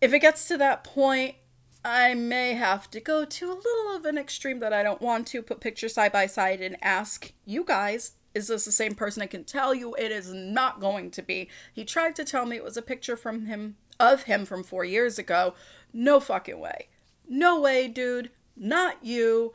If 0.00 0.12
it 0.12 0.20
gets 0.20 0.48
to 0.48 0.56
that 0.58 0.82
point, 0.82 1.36
I 1.84 2.14
may 2.14 2.54
have 2.54 2.90
to 2.90 3.00
go 3.00 3.24
to 3.24 3.46
a 3.46 3.54
little 3.54 3.96
of 3.96 4.04
an 4.04 4.18
extreme 4.18 4.58
that 4.58 4.72
I 4.72 4.82
don't 4.82 5.00
want 5.00 5.26
to 5.28 5.42
put 5.42 5.60
pictures 5.60 5.94
side 5.94 6.12
by 6.12 6.26
side 6.26 6.60
and 6.60 6.76
ask 6.82 7.32
you 7.46 7.64
guys, 7.64 8.12
is 8.34 8.48
this 8.48 8.66
the 8.66 8.72
same 8.72 8.94
person? 8.94 9.22
I 9.22 9.26
can 9.26 9.44
tell 9.44 9.74
you 9.74 9.94
it 9.94 10.12
is 10.12 10.32
not 10.32 10.80
going 10.80 11.10
to 11.12 11.22
be. 11.22 11.48
He 11.72 11.84
tried 11.84 12.14
to 12.16 12.24
tell 12.24 12.44
me 12.44 12.56
it 12.56 12.64
was 12.64 12.76
a 12.76 12.82
picture 12.82 13.16
from 13.16 13.46
him 13.46 13.76
of 13.98 14.24
him 14.24 14.44
from 14.44 14.62
4 14.62 14.84
years 14.84 15.18
ago. 15.18 15.54
No 15.92 16.20
fucking 16.20 16.58
way. 16.58 16.88
No 17.28 17.60
way, 17.60 17.88
dude. 17.88 18.30
Not 18.56 19.04
you. 19.04 19.52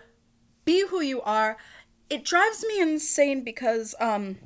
Be 0.65 0.87
who 0.87 1.01
you 1.01 1.21
are. 1.21 1.57
It 2.09 2.25
drives 2.25 2.65
me 2.67 2.81
insane 2.81 3.43
because 3.43 3.95
um 3.99 4.37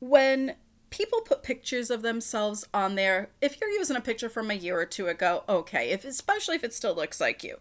when 0.00 0.56
people 0.90 1.20
put 1.20 1.42
pictures 1.42 1.90
of 1.90 2.02
themselves 2.02 2.66
on 2.74 2.96
there. 2.96 3.30
If 3.40 3.60
you're 3.60 3.70
using 3.70 3.96
a 3.96 4.00
picture 4.00 4.28
from 4.28 4.50
a 4.50 4.54
year 4.54 4.78
or 4.78 4.86
two 4.86 5.06
ago, 5.06 5.44
okay. 5.48 5.90
If 5.90 6.04
especially 6.04 6.56
if 6.56 6.64
it 6.64 6.74
still 6.74 6.94
looks 6.94 7.20
like 7.20 7.42
you, 7.42 7.56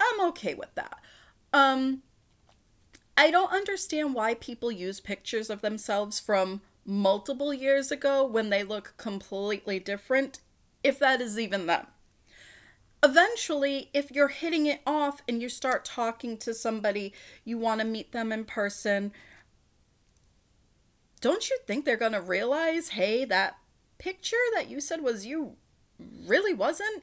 I'm 0.00 0.20
okay 0.28 0.54
with 0.54 0.74
that. 0.74 0.98
Um, 1.52 2.02
I 3.16 3.30
don't 3.30 3.52
understand 3.52 4.14
why 4.14 4.34
people 4.34 4.70
use 4.70 5.00
pictures 5.00 5.50
of 5.50 5.60
themselves 5.60 6.20
from 6.20 6.60
multiple 6.84 7.54
years 7.54 7.90
ago 7.90 8.24
when 8.24 8.50
they 8.50 8.62
look 8.62 8.94
completely 8.96 9.78
different, 9.78 10.40
if 10.82 10.98
that 10.98 11.20
is 11.20 11.38
even 11.38 11.66
them. 11.66 11.86
Eventually, 13.02 13.90
if 13.92 14.10
you're 14.10 14.28
hitting 14.28 14.66
it 14.66 14.80
off 14.86 15.22
and 15.28 15.40
you 15.40 15.48
start 15.48 15.84
talking 15.84 16.36
to 16.38 16.54
somebody, 16.54 17.12
you 17.44 17.58
want 17.58 17.80
to 17.80 17.86
meet 17.86 18.12
them 18.12 18.32
in 18.32 18.44
person, 18.44 19.12
don't 21.24 21.48
you 21.48 21.56
think 21.66 21.86
they're 21.86 21.96
going 21.96 22.12
to 22.12 22.20
realize, 22.20 22.90
hey, 22.90 23.24
that 23.24 23.56
picture 23.96 24.36
that 24.54 24.68
you 24.68 24.78
said 24.78 25.00
was 25.00 25.24
you 25.24 25.56
really 26.26 26.52
wasn't? 26.52 27.02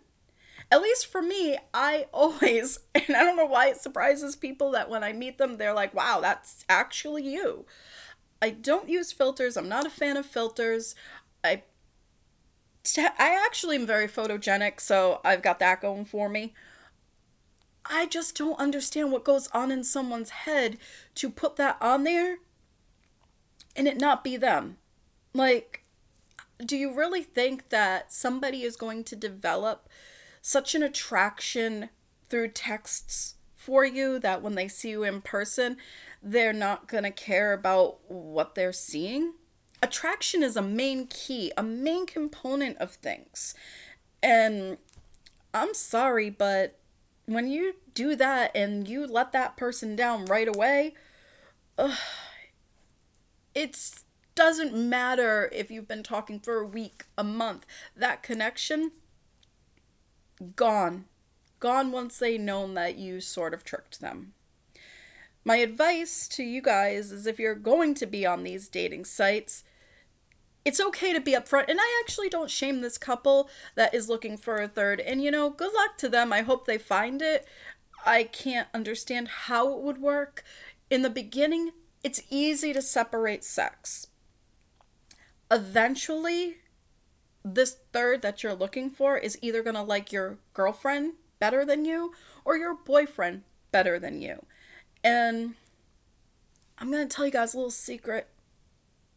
At 0.70 0.84
least 0.84 1.08
for 1.08 1.24
me, 1.24 1.58
I 1.74 2.06
always, 2.14 2.78
and 2.94 3.16
I 3.16 3.24
don't 3.24 3.36
know 3.36 3.48
why 3.48 3.70
it 3.70 3.78
surprises 3.78 4.36
people 4.36 4.70
that 4.74 4.92
when 4.92 5.04
I 5.04 5.12
meet 5.12 5.40
them, 5.40 5.58
they're 5.58 5.74
like, 5.74 5.96
wow, 5.96 6.20
that's 6.22 6.64
actually 6.70 7.24
you. 7.24 7.66
I 8.44 8.52
don't 8.52 8.90
use 8.90 9.12
filters. 9.12 9.58
I'm 9.58 9.68
not 9.68 9.88
a 9.88 9.90
fan 9.90 10.18
of 10.18 10.28
filters. 10.28 10.94
I 11.44 11.64
I 12.98 13.44
actually 13.46 13.76
am 13.76 13.88
very 13.88 14.08
photogenic, 14.08 14.80
so 14.80 15.20
I've 15.24 15.42
got 15.42 15.58
that 15.60 15.82
going 15.82 16.06
for 16.06 16.30
me. 16.30 16.54
I 17.88 18.06
just 18.06 18.38
don't 18.38 18.60
understand 18.60 19.12
what 19.12 19.24
goes 19.24 19.48
on 19.48 19.72
in 19.72 19.84
someone's 19.84 20.30
head 20.30 20.78
to 21.16 21.30
put 21.32 21.56
that 21.56 21.78
on 21.82 22.04
there 22.04 22.38
and 23.76 23.88
it 23.88 24.00
not 24.00 24.24
be 24.24 24.38
them. 24.38 24.78
Like, 25.34 25.84
do 26.64 26.78
you 26.78 26.94
really 26.94 27.24
think 27.24 27.70
that 27.70 28.12
somebody 28.12 28.64
is 28.64 28.76
going 28.76 29.04
to 29.06 29.16
develop 29.16 29.88
such 30.42 30.76
an 30.76 30.84
attraction 30.84 31.90
through 32.30 32.50
texts 32.50 33.36
for 33.56 33.86
you 33.86 34.20
that 34.20 34.42
when 34.42 34.56
they 34.56 34.68
see 34.68 34.90
you 34.90 35.04
in 35.04 35.22
person, 35.22 35.78
they're 36.22 36.54
not 36.54 36.88
going 36.88 37.04
to 37.04 37.12
care 37.12 37.54
about 37.54 38.00
what 38.10 38.56
they're 38.56 38.74
seeing? 38.74 39.34
Attraction 39.84 40.44
is 40.44 40.56
a 40.56 40.62
main 40.62 41.08
key, 41.08 41.52
a 41.58 41.64
main 41.64 42.06
component 42.06 42.78
of 42.78 42.92
things. 42.92 43.56
And 44.22 44.78
I'm 45.54 45.74
sorry, 45.74 46.30
but 46.30 46.78
when 47.26 47.48
you 47.48 47.76
do 47.94 48.16
that 48.16 48.52
and 48.56 48.88
you 48.88 49.08
let 49.08 49.32
that 49.32 49.58
person 49.58 49.96
down 49.96 50.26
right 50.26 50.48
away, 50.48 50.94
ugh, 51.78 51.98
it 53.54 53.78
doesn't 54.36 54.74
matter 54.74 55.50
if 55.54 55.70
you've 55.70 55.88
been 55.88 56.04
talking 56.04 56.40
for 56.40 56.60
a 56.60 56.66
week, 56.66 57.06
a 57.18 57.24
month. 57.24 57.66
That 57.96 58.24
connection, 58.24 58.92
gone. 60.56 61.06
Gone 61.60 61.92
once 61.92 62.18
they 62.18 62.38
know 62.38 62.72
that 62.74 62.98
you 62.98 63.22
sort 63.22 63.54
of 63.54 63.64
tricked 63.64 64.02
them. 64.02 64.34
My 65.44 65.58
advice 65.58 66.28
to 66.30 66.44
you 66.44 66.62
guys 66.62 67.12
is 67.12 67.26
if 67.26 67.40
you're 67.40 67.56
going 67.56 67.94
to 67.96 68.06
be 68.06 68.26
on 68.26 68.44
these 68.44 68.68
dating 68.68 69.06
sites, 69.06 69.64
it's 70.64 70.80
okay 70.80 71.14
to 71.14 71.20
be 71.20 71.34
upfront. 71.34 71.70
And 71.70 71.80
I 71.82 72.02
actually 72.04 72.30
don't 72.30 72.50
shame 72.50 72.82
this 72.82 72.98
couple 72.98 73.50
that 73.76 73.94
is 73.94 74.10
looking 74.10 74.38
for 74.38 74.58
a 74.58 74.68
third. 74.68 75.00
And 75.00 75.24
you 75.24 75.32
know, 75.32 75.50
good 75.50 75.74
luck 75.74 75.98
to 75.98 76.10
them. 76.10 76.32
I 76.32 76.42
hope 76.42 76.66
they 76.66 76.78
find 76.78 77.22
it. 77.22 77.48
I 78.06 78.24
can't 78.24 78.68
understand 78.74 79.28
how 79.28 79.74
it 79.74 79.82
would 79.82 80.00
work. 80.00 80.44
In 80.90 81.02
the 81.02 81.10
beginning, 81.10 81.72
it's 82.04 82.22
easy 82.30 82.74
to 82.74 82.82
separate 82.82 83.44
sex. 83.44 84.08
Eventually, 85.50 86.58
this 87.44 87.78
third 87.92 88.22
that 88.22 88.44
you're 88.44 88.54
looking 88.54 88.90
for 88.90 89.18
is 89.18 89.38
either 89.42 89.64
going 89.64 89.76
to 89.76 89.82
like 89.82 90.12
your 90.12 90.38
girlfriend 90.54 91.14
better 91.40 91.66
than 91.66 91.86
you 91.86 92.14
or 92.46 92.58
your 92.58 92.76
boyfriend 92.76 93.44
better 93.72 94.00
than 94.00 94.22
you. 94.22 94.46
And 95.04 95.56
I'm 96.78 96.92
going 96.92 97.08
to 97.08 97.14
tell 97.14 97.26
you 97.26 97.32
guys 97.32 97.54
a 97.54 97.58
little 97.58 97.72
secret. 97.72 98.28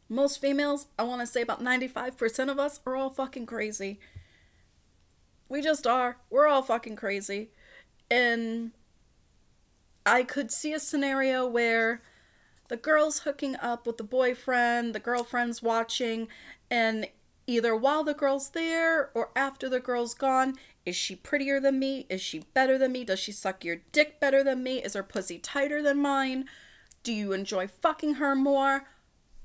Most 0.08 0.40
females, 0.40 0.86
I 0.98 1.02
want 1.04 1.20
to 1.20 1.26
say 1.26 1.42
about 1.42 1.62
95% 1.62 2.50
of 2.50 2.58
us, 2.58 2.80
are 2.86 2.96
all 2.96 3.10
fucking 3.10 3.46
crazy. 3.46 3.98
We 5.48 5.62
just 5.62 5.86
are. 5.86 6.18
We're 6.30 6.46
all 6.46 6.62
fucking 6.62 6.96
crazy. 6.96 7.50
And 8.10 8.72
I 10.04 10.22
could 10.22 10.50
see 10.50 10.72
a 10.72 10.80
scenario 10.80 11.46
where 11.46 12.02
the 12.68 12.76
girl's 12.76 13.20
hooking 13.20 13.56
up 13.56 13.86
with 13.86 13.98
the 13.98 14.04
boyfriend, 14.04 14.94
the 14.94 15.00
girlfriend's 15.00 15.62
watching, 15.62 16.28
and 16.70 17.08
either 17.46 17.76
while 17.76 18.04
the 18.04 18.14
girl's 18.14 18.50
there 18.50 19.10
or 19.14 19.30
after 19.36 19.68
the 19.68 19.80
girl's 19.80 20.14
gone, 20.14 20.56
is 20.86 20.96
she 20.96 21.16
prettier 21.16 21.60
than 21.60 21.78
me? 21.78 22.06
Is 22.08 22.20
she 22.20 22.44
better 22.54 22.78
than 22.78 22.92
me? 22.92 23.04
Does 23.04 23.18
she 23.20 23.32
suck 23.32 23.64
your 23.64 23.76
dick 23.92 24.20
better 24.20 24.42
than 24.42 24.62
me? 24.62 24.82
Is 24.82 24.94
her 24.94 25.02
pussy 25.02 25.38
tighter 25.38 25.82
than 25.82 25.98
mine? 26.00 26.46
Do 27.02 27.12
you 27.12 27.32
enjoy 27.32 27.66
fucking 27.66 28.14
her 28.14 28.34
more? 28.34 28.84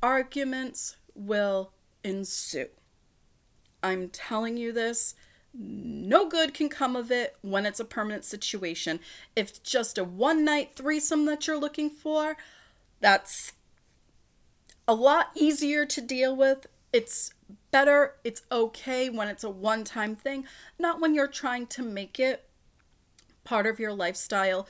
Arguments 0.02 0.98
will 1.14 1.74
ensue. 2.04 2.70
I'm 3.84 4.10
telling 4.10 4.58
you 4.58 4.72
this. 4.72 5.16
No 5.54 6.30
good 6.30 6.54
can 6.54 6.70
come 6.70 6.96
of 6.96 7.12
it 7.12 7.36
when 7.42 7.66
it's 7.66 7.80
a 7.80 7.86
permanent 7.86 8.24
situation. 8.24 9.00
If 9.36 9.50
it's 9.50 9.60
just 9.60 9.98
a 9.98 10.04
one 10.04 10.46
night 10.46 10.76
threesome 10.76 11.26
that 11.26 11.48
you're 11.48 11.60
looking 11.60 11.90
for, 11.90 12.38
that's 13.00 13.54
a 14.88 14.94
lot 14.94 15.30
easier 15.36 15.86
to 15.86 16.02
deal 16.02 16.36
with. 16.36 16.68
It's 16.92 17.34
better, 17.72 18.16
it's 18.24 18.42
okay 18.52 19.10
when 19.10 19.28
it's 19.28 19.44
a 19.44 19.50
one 19.50 19.84
time 19.84 20.16
thing, 20.16 20.46
not 20.78 21.00
when 21.00 21.14
you're 21.14 21.28
trying 21.28 21.68
to 21.68 21.84
make 21.84 22.20
it 22.20 22.50
part 23.44 23.68
of 23.68 23.80
your 23.80 23.94
lifestyle. 23.94 24.68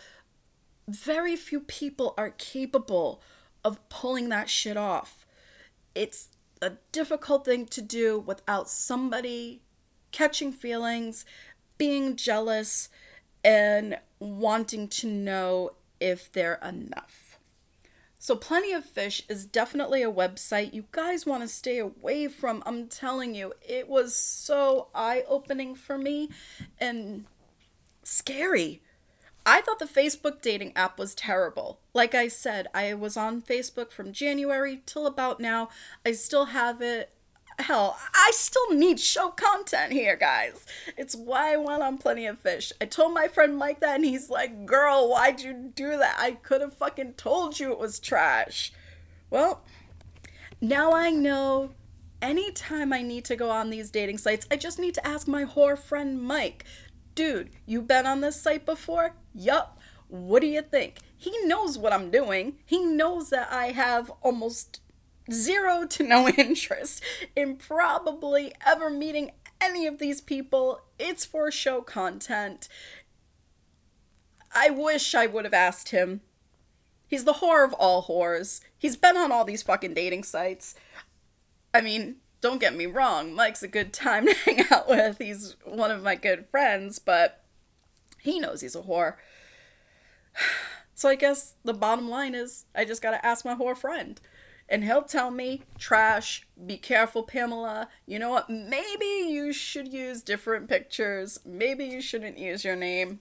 Very 0.88 1.36
few 1.36 1.62
people 1.62 2.14
are 2.18 2.32
capable 2.32 3.22
of 3.64 3.88
pulling 3.90 4.30
that 4.30 4.50
shit 4.50 4.78
off. 4.78 5.26
It's 5.96 6.30
a 6.62 6.74
difficult 6.92 7.46
thing 7.46 7.66
to 7.68 7.82
do 7.82 8.20
without 8.20 8.70
somebody 8.70 9.62
catching 10.12 10.52
feelings, 10.52 11.26
being 11.78 12.16
jealous, 12.16 12.90
and 13.44 14.00
wanting 14.20 14.88
to 14.88 15.08
know 15.08 15.72
if 16.00 16.32
they're 16.32 16.60
enough. 16.64 17.29
So, 18.22 18.36
Plenty 18.36 18.74
of 18.74 18.84
Fish 18.84 19.24
is 19.30 19.46
definitely 19.46 20.04
a 20.04 20.12
website 20.12 20.74
you 20.74 20.84
guys 20.92 21.26
want 21.26 21.42
to 21.42 21.48
stay 21.48 21.80
away 21.80 22.28
from. 22.28 22.62
I'm 22.66 22.88
telling 22.88 23.34
you, 23.34 23.54
it 23.66 23.88
was 23.88 24.14
so 24.14 24.90
eye 24.94 25.24
opening 25.26 25.74
for 25.74 25.98
me 25.98 26.30
and 26.82 27.24
scary. 28.04 28.82
I 29.46 29.62
thought 29.62 29.80
the 29.80 29.86
Facebook 29.86 30.42
dating 30.42 30.74
app 30.76 31.00
was 31.00 31.16
terrible. 31.16 31.80
Like 31.94 32.14
I 32.14 32.28
said, 32.28 32.68
I 32.74 32.94
was 32.94 33.16
on 33.16 33.42
Facebook 33.42 33.90
from 33.90 34.12
January 34.12 34.82
till 34.86 35.08
about 35.08 35.40
now. 35.40 35.70
I 36.06 36.12
still 36.12 36.46
have 36.48 36.82
it. 36.82 37.14
Hell, 37.60 37.98
I 38.13 38.32
still 38.34 38.74
need 38.74 39.00
show 39.00 39.30
content 39.30 39.92
here, 39.92 40.16
guys. 40.16 40.66
It's 40.98 41.16
why 41.16 41.54
I 41.54 41.58
went 41.58 41.84
on 41.84 41.98
Plenty 41.98 42.25
of 42.25 42.39
Fish. 42.39 42.72
I 42.82 42.86
told 42.86 43.13
my 43.13 43.28
friend 43.28 43.58
Mike 43.58 43.82
that, 43.82 43.96
and 43.96 44.06
he's 44.06 44.30
like, 44.30 44.66
Girl, 44.66 45.10
why'd 45.10 45.42
you 45.42 45.72
do 45.75 45.98
that? 45.98 46.16
I 46.18 46.32
could 46.32 46.62
have 46.62 46.78
fucking 46.78 47.13
told 47.13 47.60
you 47.60 47.72
it 47.72 47.80
was 47.80 48.00
trash. 48.00 48.72
Well, 49.30 49.62
now 50.62 50.94
I 50.94 51.10
know 51.10 51.72
anytime 52.22 52.94
I 52.94 53.01
need 53.01 53.25
to 53.25 53.36
go 53.36 53.50
on 53.50 53.70
these 53.70 53.92
dating 53.92 54.18
sites, 54.18 54.48
I 54.50 54.56
just 54.56 54.80
need 54.80 54.96
to 54.96 55.06
ask 55.06 55.28
my 55.28 55.44
whore 55.44 55.78
friend 55.78 56.22
Mike 56.22 56.66
dude, 57.20 57.50
you 57.66 57.82
been 57.82 58.06
on 58.06 58.22
this 58.22 58.42
site 58.42 58.66
before? 58.66 59.13
Yup. 59.34 59.78
What 60.08 60.39
do 60.39 60.48
you 60.48 60.62
think? 60.62 61.00
He 61.18 61.38
knows 61.44 61.78
what 61.78 61.92
I'm 61.92 62.12
doing. 62.12 62.60
He 62.66 62.86
knows 62.86 63.30
that 63.32 63.51
I 63.51 63.72
have 63.72 64.10
almost 64.22 64.80
zero 65.32 65.86
to 65.88 66.04
no 66.04 66.28
interest 66.38 67.04
in 67.36 67.56
probably 67.56 68.54
ever 68.66 68.90
meeting 68.90 69.32
any 69.62 69.86
of 69.86 70.00
these 70.00 70.22
people. 70.22 70.82
It's 70.98 71.26
for 71.26 71.52
show 71.52 71.82
content. 71.82 72.68
I 74.54 74.70
wish 74.70 75.14
I 75.14 75.28
would 75.28 75.46
have 75.46 75.54
asked 75.54 75.90
him. 75.90 76.22
He's 77.08 77.24
the 77.24 77.34
whore 77.34 77.66
of 77.66 77.74
all 77.74 78.04
whores. 78.04 78.62
He's 78.78 78.96
been 78.96 79.18
on 79.18 79.32
all 79.32 79.46
these 79.46 79.64
fucking 79.64 79.94
dating 79.94 80.24
sites. 80.24 80.76
I 81.74 81.82
mean, 81.82 82.18
don't 82.42 82.62
get 82.62 82.76
me 82.76 82.86
wrong, 82.86 83.34
Mike's 83.34 83.64
a 83.64 83.68
good 83.68 83.94
time 83.94 84.26
to 84.28 84.34
hang 84.34 84.66
out 84.72 84.88
with. 84.88 85.18
He's 85.20 85.56
one 85.66 85.92
of 85.92 86.04
my 86.04 86.16
good 86.16 86.46
friends, 86.48 87.00
but 87.00 87.44
he 88.20 88.40
knows 88.40 88.62
he's 88.62 88.76
a 88.76 88.82
whore. 88.82 89.16
So 90.96 91.08
I 91.08 91.16
guess 91.16 91.56
the 91.64 91.74
bottom 91.74 92.10
line 92.10 92.36
is 92.36 92.66
I 92.76 92.84
just 92.84 93.02
gotta 93.02 93.26
ask 93.26 93.46
my 93.46 93.56
whore 93.56 93.78
friend. 93.78 94.20
And 94.70 94.84
he'll 94.84 95.02
tell 95.02 95.32
me, 95.32 95.64
trash, 95.80 96.48
be 96.64 96.78
careful, 96.78 97.24
Pamela. 97.24 97.90
You 98.06 98.20
know 98.20 98.30
what? 98.30 98.52
Maybe 98.52 99.28
you 99.28 99.52
should 99.52 99.92
use 99.92 100.22
different 100.22 100.70
pictures. 100.70 101.39
Maybe 101.43 101.86
you 101.86 102.02
shouldn't 102.02 102.38
use 102.38 102.63
your 102.63 102.76
name. 102.76 103.20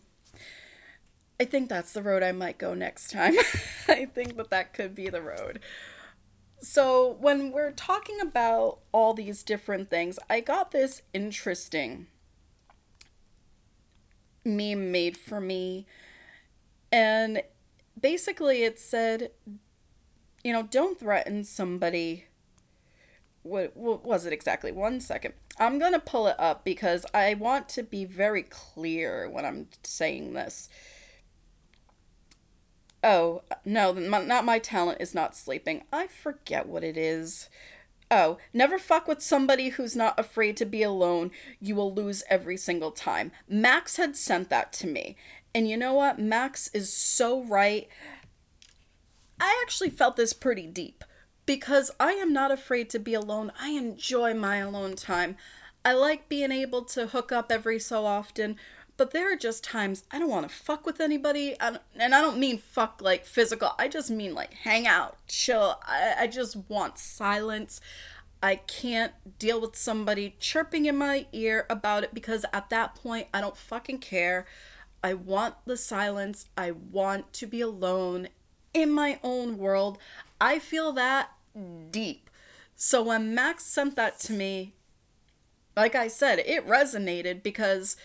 I 1.40 1.44
think 1.44 1.70
that's 1.70 1.92
the 1.92 2.03
road 2.03 2.22
I 2.22 2.33
might 2.33 2.59
go 2.59 2.75
next 2.75 3.11
time. 3.11 3.35
I 3.88 4.05
think 4.05 4.37
that 4.37 4.51
that 4.51 4.75
could 4.75 4.94
be 4.94 5.09
the 5.09 5.22
road. 5.22 5.61
So, 6.61 7.16
when 7.20 7.53
we're 7.53 7.70
talking 7.70 8.20
about 8.20 8.81
all 8.90 9.14
these 9.14 9.44
different 9.44 9.90
things, 9.90 10.18
I 10.29 10.40
got 10.40 10.72
this 10.72 11.03
interesting 11.14 12.09
meme 14.44 14.90
made 14.90 15.16
for 15.16 15.40
me. 15.40 15.87
And 16.90 17.42
basically, 17.99 18.64
it 18.64 18.81
said, 18.81 19.31
you 20.48 20.54
know, 20.54 20.62
don't 20.62 20.98
threaten 20.98 21.44
somebody. 21.44 22.24
What, 23.42 23.76
what 23.76 24.02
was 24.02 24.24
it 24.24 24.32
exactly? 24.32 24.72
One 24.72 24.98
second. 24.98 25.34
I'm 25.58 25.78
going 25.78 25.92
to 25.92 25.98
pull 25.98 26.26
it 26.26 26.37
up 26.38 26.64
because 26.64 27.04
I 27.12 27.34
want 27.34 27.68
to 27.70 27.82
be 27.82 28.06
very 28.06 28.44
clear 28.44 29.28
when 29.28 29.44
I'm 29.44 29.68
saying 29.84 30.32
this. 30.32 30.70
Oh, 33.04 33.42
no, 33.62 33.92
not 33.92 34.46
my 34.46 34.58
talent 34.58 35.02
is 35.02 35.14
not 35.14 35.37
sleeping. 35.37 35.84
I 35.92 36.06
forget 36.06 36.66
what 36.66 36.82
it 36.82 36.96
is. 36.96 37.50
Oh, 38.11 38.38
never 38.54 38.78
fuck 38.78 39.06
with 39.06 39.20
somebody 39.20 39.68
who's 39.68 39.94
not 39.94 40.18
afraid 40.18 40.56
to 40.56 40.64
be 40.64 40.82
alone. 40.82 41.30
You 41.61 41.74
will 41.74 41.92
lose 41.92 42.24
every 42.30 42.56
single 42.56 42.90
time. 42.90 43.32
Max 43.46 43.98
had 43.98 44.16
sent 44.16 44.48
that 44.48 44.72
to 44.74 44.87
me. 44.87 45.14
And 45.54 45.68
you 45.68 45.76
know 45.76 45.92
what? 45.92 46.18
Max 46.18 46.70
is 46.72 46.90
so 46.90 47.44
right. 47.44 47.87
I 49.40 49.61
actually 49.62 49.90
felt 49.90 50.16
this 50.16 50.33
pretty 50.33 50.66
deep 50.66 51.05
because 51.46 51.90
I 51.98 52.12
am 52.12 52.33
not 52.33 52.51
afraid 52.51 52.90
to 52.90 52.98
be 52.98 53.14
alone. 53.14 53.53
I 53.61 53.70
enjoy 53.70 54.35
my 54.35 54.57
alone 54.57 54.96
time. 54.96 55.37
I 55.85 55.92
like 55.92 56.29
being 56.29 56.53
able 56.53 56.83
to 56.87 57.07
hook 57.07 57.33
up 57.33 57.51
every 57.51 57.79
so 57.79 58.05
often, 58.05 58.57
but 58.96 59.12
there 59.12 59.33
are 59.33 59.37
just 59.37 59.64
times 59.64 60.05
I 60.11 60.18
don't 60.18 60.29
want 60.29 60.48
to 60.48 60.55
fuck 60.55 60.85
with 60.85 61.01
anybody. 61.01 61.57
and 61.59 61.79
I 61.96 62.09
don't 62.20 62.38
mean 62.38 62.59
fuck 62.59 63.01
like 63.01 63.24
physical, 63.24 63.70
I 63.79 63.88
just 63.88 64.11
mean 64.11 64.35
like 64.35 64.53
hang 64.55 64.87
out, 64.87 65.16
chill. 65.29 65.79
I, 65.87 66.14
I 66.20 66.27
just 66.27 66.57
want 66.68 66.98
silence. 66.98 67.81
I 68.42 68.57
can't 68.57 69.12
deal 69.38 69.61
with 69.61 69.77
somebody 69.77 70.37
chirping 70.38 70.87
in 70.87 70.96
my 70.98 71.27
ear 71.33 71.66
about 71.70 72.05
it 72.05 72.14
because 72.14 72.44
at 72.53 72.70
that 72.70 72.94
point 72.94 73.29
I 73.33 73.40
don't 73.40 73.57
fucking 73.57 73.98
care. 73.98 74.46
I 75.03 75.14
want 75.14 75.55
the 75.64 75.77
silence. 75.77 76.46
I 76.57 76.72
want 76.72 77.33
to 77.35 77.46
be 77.46 77.61
alone 77.61 78.29
in 78.74 78.92
my 78.92 79.18
own 79.22 79.59
world. 79.59 79.98
I 80.40 80.59
feel 80.59 80.92
that 80.92 81.31
deep. 81.90 82.31
So 82.76 83.02
when 83.02 83.35
Max 83.35 83.64
sent 83.64 83.96
that 83.96 84.20
to 84.20 84.33
me, 84.33 84.74
like 85.76 85.94
I 85.94 86.09
said, 86.09 86.40
it 86.40 86.66
resonated 86.66 87.42
because 87.42 87.96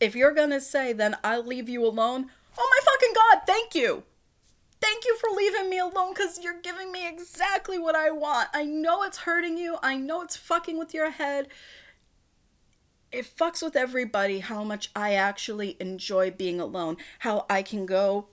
if 0.00 0.14
you're 0.14 0.34
gonna 0.34 0.60
say, 0.60 0.92
then 0.92 1.16
I'll 1.22 1.44
leave 1.44 1.68
you 1.68 1.84
alone, 1.84 2.30
oh 2.58 2.70
my 2.70 2.92
fucking 2.92 3.14
god, 3.14 3.46
thank 3.46 3.74
you! 3.74 4.04
Thank 4.80 5.04
you 5.04 5.16
for 5.18 5.28
leaving 5.36 5.68
me 5.68 5.78
alone 5.78 6.14
because 6.14 6.40
you're 6.42 6.60
giving 6.60 6.90
me 6.90 7.06
exactly 7.06 7.78
what 7.78 7.94
I 7.94 8.10
want. 8.10 8.48
I 8.54 8.64
know 8.64 9.02
it's 9.02 9.18
hurting 9.18 9.58
you, 9.58 9.76
I 9.82 9.96
know 9.96 10.22
it's 10.22 10.36
fucking 10.36 10.78
with 10.78 10.94
your 10.94 11.10
head. 11.10 11.48
It 13.12 13.26
fucks 13.36 13.62
with 13.62 13.76
everybody 13.76 14.38
how 14.38 14.62
much 14.62 14.90
I 14.94 15.14
actually 15.14 15.76
enjoy 15.80 16.30
being 16.30 16.60
alone. 16.60 16.96
How 17.20 17.44
I 17.50 17.62
can 17.62 17.84
go 17.84 18.28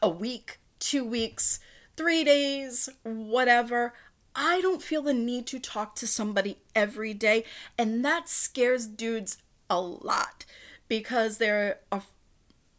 a 0.00 0.08
week, 0.08 0.59
two 0.80 1.04
weeks, 1.04 1.60
three 1.96 2.24
days, 2.24 2.88
whatever. 3.04 3.94
I 4.34 4.60
don't 4.60 4.82
feel 4.82 5.02
the 5.02 5.14
need 5.14 5.46
to 5.48 5.60
talk 5.60 5.94
to 5.96 6.06
somebody 6.06 6.58
every 6.74 7.14
day, 7.14 7.44
and 7.78 8.04
that 8.04 8.28
scares 8.28 8.86
dudes 8.86 9.38
a 9.68 9.80
lot 9.80 10.44
because 10.88 11.38
they're 11.38 11.78
a, 11.92 12.02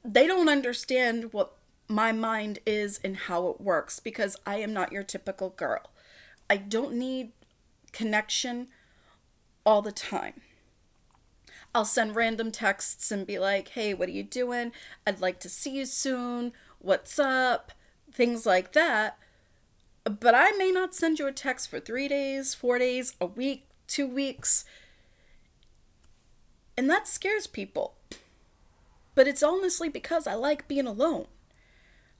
they 0.03 0.27
don't 0.27 0.49
understand 0.49 1.31
what 1.33 1.57
my 1.87 2.11
mind 2.11 2.59
is 2.65 2.99
and 3.03 3.15
how 3.15 3.47
it 3.47 3.61
works 3.61 3.99
because 3.99 4.35
I 4.45 4.57
am 4.57 4.73
not 4.73 4.91
your 4.91 5.03
typical 5.03 5.49
girl. 5.49 5.91
I 6.49 6.57
don't 6.57 6.93
need 6.95 7.31
connection 7.91 8.69
all 9.65 9.81
the 9.81 9.91
time. 9.91 10.41
I'll 11.73 11.85
send 11.85 12.15
random 12.15 12.51
texts 12.51 13.11
and 13.11 13.25
be 13.25 13.39
like, 13.39 13.69
"Hey, 13.69 13.93
what 13.93 14.09
are 14.09 14.13
you 14.13 14.23
doing? 14.23 14.71
I'd 15.05 15.21
like 15.21 15.39
to 15.41 15.49
see 15.49 15.71
you 15.71 15.85
soon. 15.85 16.53
What's 16.79 17.19
up?" 17.19 17.71
Things 18.13 18.45
like 18.45 18.73
that. 18.73 19.17
But 20.03 20.33
I 20.35 20.51
may 20.51 20.71
not 20.71 20.95
send 20.95 21.19
you 21.19 21.27
a 21.27 21.31
text 21.31 21.69
for 21.69 21.79
3 21.79 22.07
days, 22.07 22.53
4 22.53 22.79
days, 22.79 23.13
a 23.21 23.25
week, 23.25 23.67
2 23.87 24.07
weeks. 24.07 24.65
And 26.77 26.89
that 26.89 27.07
scares 27.07 27.45
people 27.45 27.95
but 29.15 29.27
it's 29.27 29.43
honestly 29.43 29.89
because 29.89 30.27
I 30.27 30.35
like 30.35 30.67
being 30.67 30.87
alone. 30.87 31.27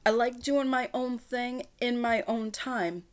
I 0.06 0.10
like 0.10 0.42
doing 0.42 0.68
my 0.68 0.90
own 0.94 1.18
thing 1.18 1.64
in 1.80 2.02
my 2.02 2.24
own 2.28 2.52
time. 2.52 3.04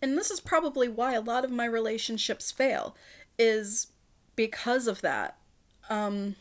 And 0.00 0.16
this 0.16 0.30
is 0.30 0.40
probably 0.40 0.88
why 0.88 1.12
a 1.12 1.20
lot 1.20 1.44
of 1.44 1.50
my 1.50 1.64
relationships 1.64 2.50
fail 2.50 2.96
is 3.38 3.88
because 4.34 4.86
of 4.86 5.00
that. 5.02 5.36
Um 5.88 6.36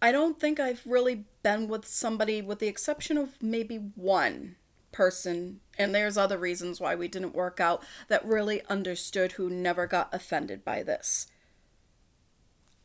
I 0.00 0.12
don't 0.12 0.38
think 0.38 0.60
I've 0.60 0.82
really 0.86 1.24
been 1.42 1.68
with 1.68 1.86
somebody 1.86 2.40
with 2.40 2.60
the 2.60 2.68
exception 2.68 3.18
of 3.18 3.42
maybe 3.42 3.76
one 3.76 4.56
person 4.92 5.60
and 5.76 5.94
there's 5.94 6.16
other 6.16 6.38
reasons 6.38 6.80
why 6.80 6.94
we 6.94 7.08
didn't 7.08 7.34
work 7.34 7.60
out 7.60 7.84
that 8.08 8.24
really 8.24 8.62
understood 8.68 9.32
who 9.32 9.50
never 9.50 9.86
got 9.86 10.12
offended 10.12 10.64
by 10.64 10.82
this. 10.82 11.26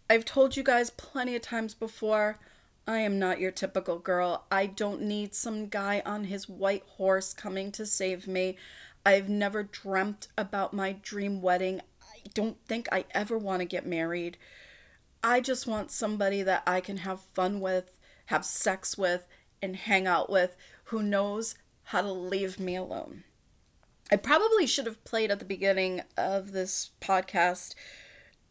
I've 0.10 0.26
told 0.26 0.58
you 0.58 0.64
guys 0.64 0.90
plenty 0.90 1.36
of 1.36 1.42
times 1.42 1.74
before, 1.74 2.40
I 2.86 3.00
am 3.00 3.18
not 3.18 3.40
your 3.40 3.52
typical 3.52 3.98
girl. 3.98 4.46
I 4.52 4.66
don't 4.66 5.02
need 5.02 5.34
some 5.34 5.68
guy 5.68 6.02
on 6.06 6.26
his 6.26 6.50
white 6.50 6.84
horse 6.98 7.34
coming 7.34 7.72
to 7.74 7.86
save 7.86 8.28
me. 8.28 8.58
I've 9.06 9.30
never 9.30 9.64
dreamt 9.64 10.28
about 10.38 10.74
my 10.74 10.94
dream 11.02 11.42
wedding. 11.42 11.80
I 12.02 12.20
don't 12.34 12.58
think 12.66 12.90
I 12.92 13.06
ever 13.12 13.38
want 13.38 13.62
to 13.62 13.66
get 13.66 13.86
married. 13.86 14.38
I 15.24 15.40
just 15.40 15.66
want 15.66 15.90
somebody 15.90 16.44
that 16.44 16.64
I 16.68 16.82
can 16.82 16.98
have 16.98 17.22
fun 17.22 17.62
with, 17.62 17.98
have 18.26 18.44
sex 18.44 18.98
with, 18.98 19.26
and 19.62 19.76
hang 19.76 20.06
out 20.06 20.30
with 20.30 20.58
who 20.86 21.02
knows 21.02 21.56
how 21.86 22.02
to 22.02 22.12
leave 22.12 22.60
me 22.60 22.76
alone. 22.76 23.24
I 24.12 24.18
probably 24.18 24.68
should 24.68 24.86
have 24.86 25.04
played 25.06 25.32
at 25.32 25.40
the 25.40 25.46
beginning 25.46 26.02
of 26.18 26.52
this 26.52 26.92
podcast. 27.00 27.74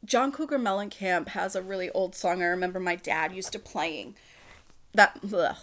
John 0.04 0.32
Cougar 0.32 0.58
Mellencamp 0.58 1.28
has 1.28 1.54
a 1.54 1.62
really 1.62 1.90
old 1.90 2.14
song 2.14 2.42
I 2.42 2.46
remember 2.46 2.80
my 2.80 2.96
dad 2.96 3.32
used 3.32 3.52
to 3.52 3.58
playing. 3.58 4.16
That 4.94 5.20
ugh, 5.32 5.56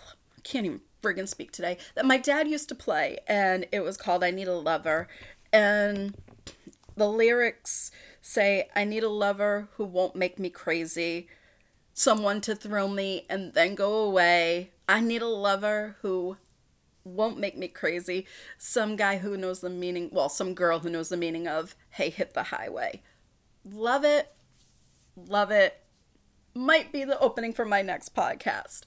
can't 0.44 0.66
even 0.66 0.82
friggin' 1.02 1.28
speak 1.28 1.52
today. 1.52 1.78
That 1.96 2.06
my 2.06 2.18
dad 2.18 2.48
used 2.48 2.70
to 2.70 2.76
play, 2.76 3.18
and 3.28 3.66
it 3.72 3.82
was 3.82 3.98
called 3.98 4.24
"I 4.24 4.32
Need 4.32 4.48
a 4.48 4.56
Lover," 4.56 5.08
and 5.52 6.16
the 6.96 7.10
lyrics 7.10 7.92
say, 8.22 8.70
"I 8.76 8.84
need 8.84 9.04
a 9.04 9.10
lover 9.10 9.70
who 9.74 9.86
won't 9.86 10.16
make 10.16 10.40
me 10.40 10.50
crazy, 10.50 11.28
someone 12.00 12.40
to 12.40 12.56
throw 12.56 12.88
me 12.88 13.26
and 13.30 13.54
then 13.54 13.76
go 13.76 13.98
away. 13.98 14.72
I 14.88 15.02
need 15.02 15.22
a 15.22 15.28
lover 15.28 15.98
who 16.02 16.38
won't 17.04 17.40
make 17.40 17.58
me 17.58 17.68
crazy. 17.68 18.26
Some 18.58 18.96
guy 18.96 19.18
who 19.18 19.36
knows 19.36 19.60
the 19.60 19.70
meaning, 19.70 20.10
well, 20.12 20.30
some 20.30 20.54
girl 20.54 20.80
who 20.80 20.90
knows 20.90 21.10
the 21.10 21.18
meaning 21.18 21.48
of, 21.48 21.76
hey, 21.92 22.10
hit 22.10 22.34
the 22.34 22.44
highway. 22.44 23.02
Love 23.66 24.06
it. 24.06 24.32
Love 25.16 25.52
it. 25.52 25.82
Might 26.54 26.92
be 26.94 27.04
the 27.04 27.20
opening 27.20 27.54
for 27.54 27.66
my 27.66 27.82
next 27.82 28.16
podcast. 28.16 28.84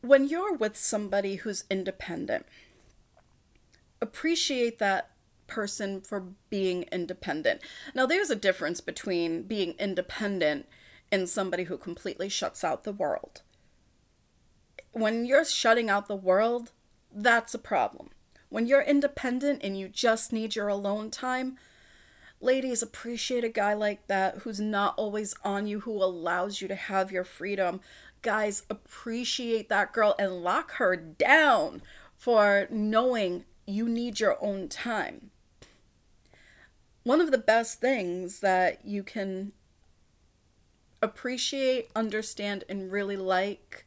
When 0.00 0.28
you're 0.28 0.54
with 0.54 0.76
somebody 0.76 1.36
who's 1.36 1.64
independent, 1.70 2.46
appreciate 4.00 4.78
that 4.78 5.10
person 5.46 6.00
for 6.00 6.28
being 6.50 6.84
independent. 6.92 7.60
Now, 7.94 8.06
there's 8.06 8.30
a 8.30 8.36
difference 8.36 8.80
between 8.80 9.42
being 9.42 9.74
independent 9.78 10.66
and 11.12 11.28
somebody 11.28 11.64
who 11.64 11.78
completely 11.78 12.28
shuts 12.28 12.64
out 12.64 12.84
the 12.84 12.92
world 12.92 13.42
when 14.94 15.24
you're 15.24 15.44
shutting 15.44 15.90
out 15.90 16.06
the 16.06 16.16
world, 16.16 16.72
that's 17.12 17.52
a 17.52 17.58
problem. 17.58 18.10
When 18.48 18.66
you're 18.66 18.82
independent 18.82 19.60
and 19.62 19.76
you 19.76 19.88
just 19.88 20.32
need 20.32 20.54
your 20.54 20.68
alone 20.68 21.10
time, 21.10 21.58
ladies 22.40 22.82
appreciate 22.82 23.42
a 23.42 23.48
guy 23.48 23.74
like 23.74 24.06
that 24.06 24.38
who's 24.38 24.60
not 24.60 24.94
always 24.96 25.34
on 25.44 25.66
you, 25.66 25.80
who 25.80 25.92
allows 25.92 26.60
you 26.60 26.68
to 26.68 26.76
have 26.76 27.10
your 27.10 27.24
freedom. 27.24 27.80
Guys, 28.22 28.62
appreciate 28.70 29.68
that 29.68 29.92
girl 29.92 30.14
and 30.18 30.44
lock 30.44 30.72
her 30.72 30.96
down 30.96 31.82
for 32.16 32.68
knowing 32.70 33.44
you 33.66 33.88
need 33.88 34.20
your 34.20 34.42
own 34.42 34.68
time. 34.68 35.30
One 37.04 37.20
of 37.20 37.30
the 37.30 37.38
best 37.38 37.80
things 37.80 38.40
that 38.40 38.84
you 38.84 39.02
can 39.02 39.52
appreciate, 41.02 41.90
understand, 41.94 42.64
and 42.68 42.90
really 42.90 43.16
like 43.16 43.84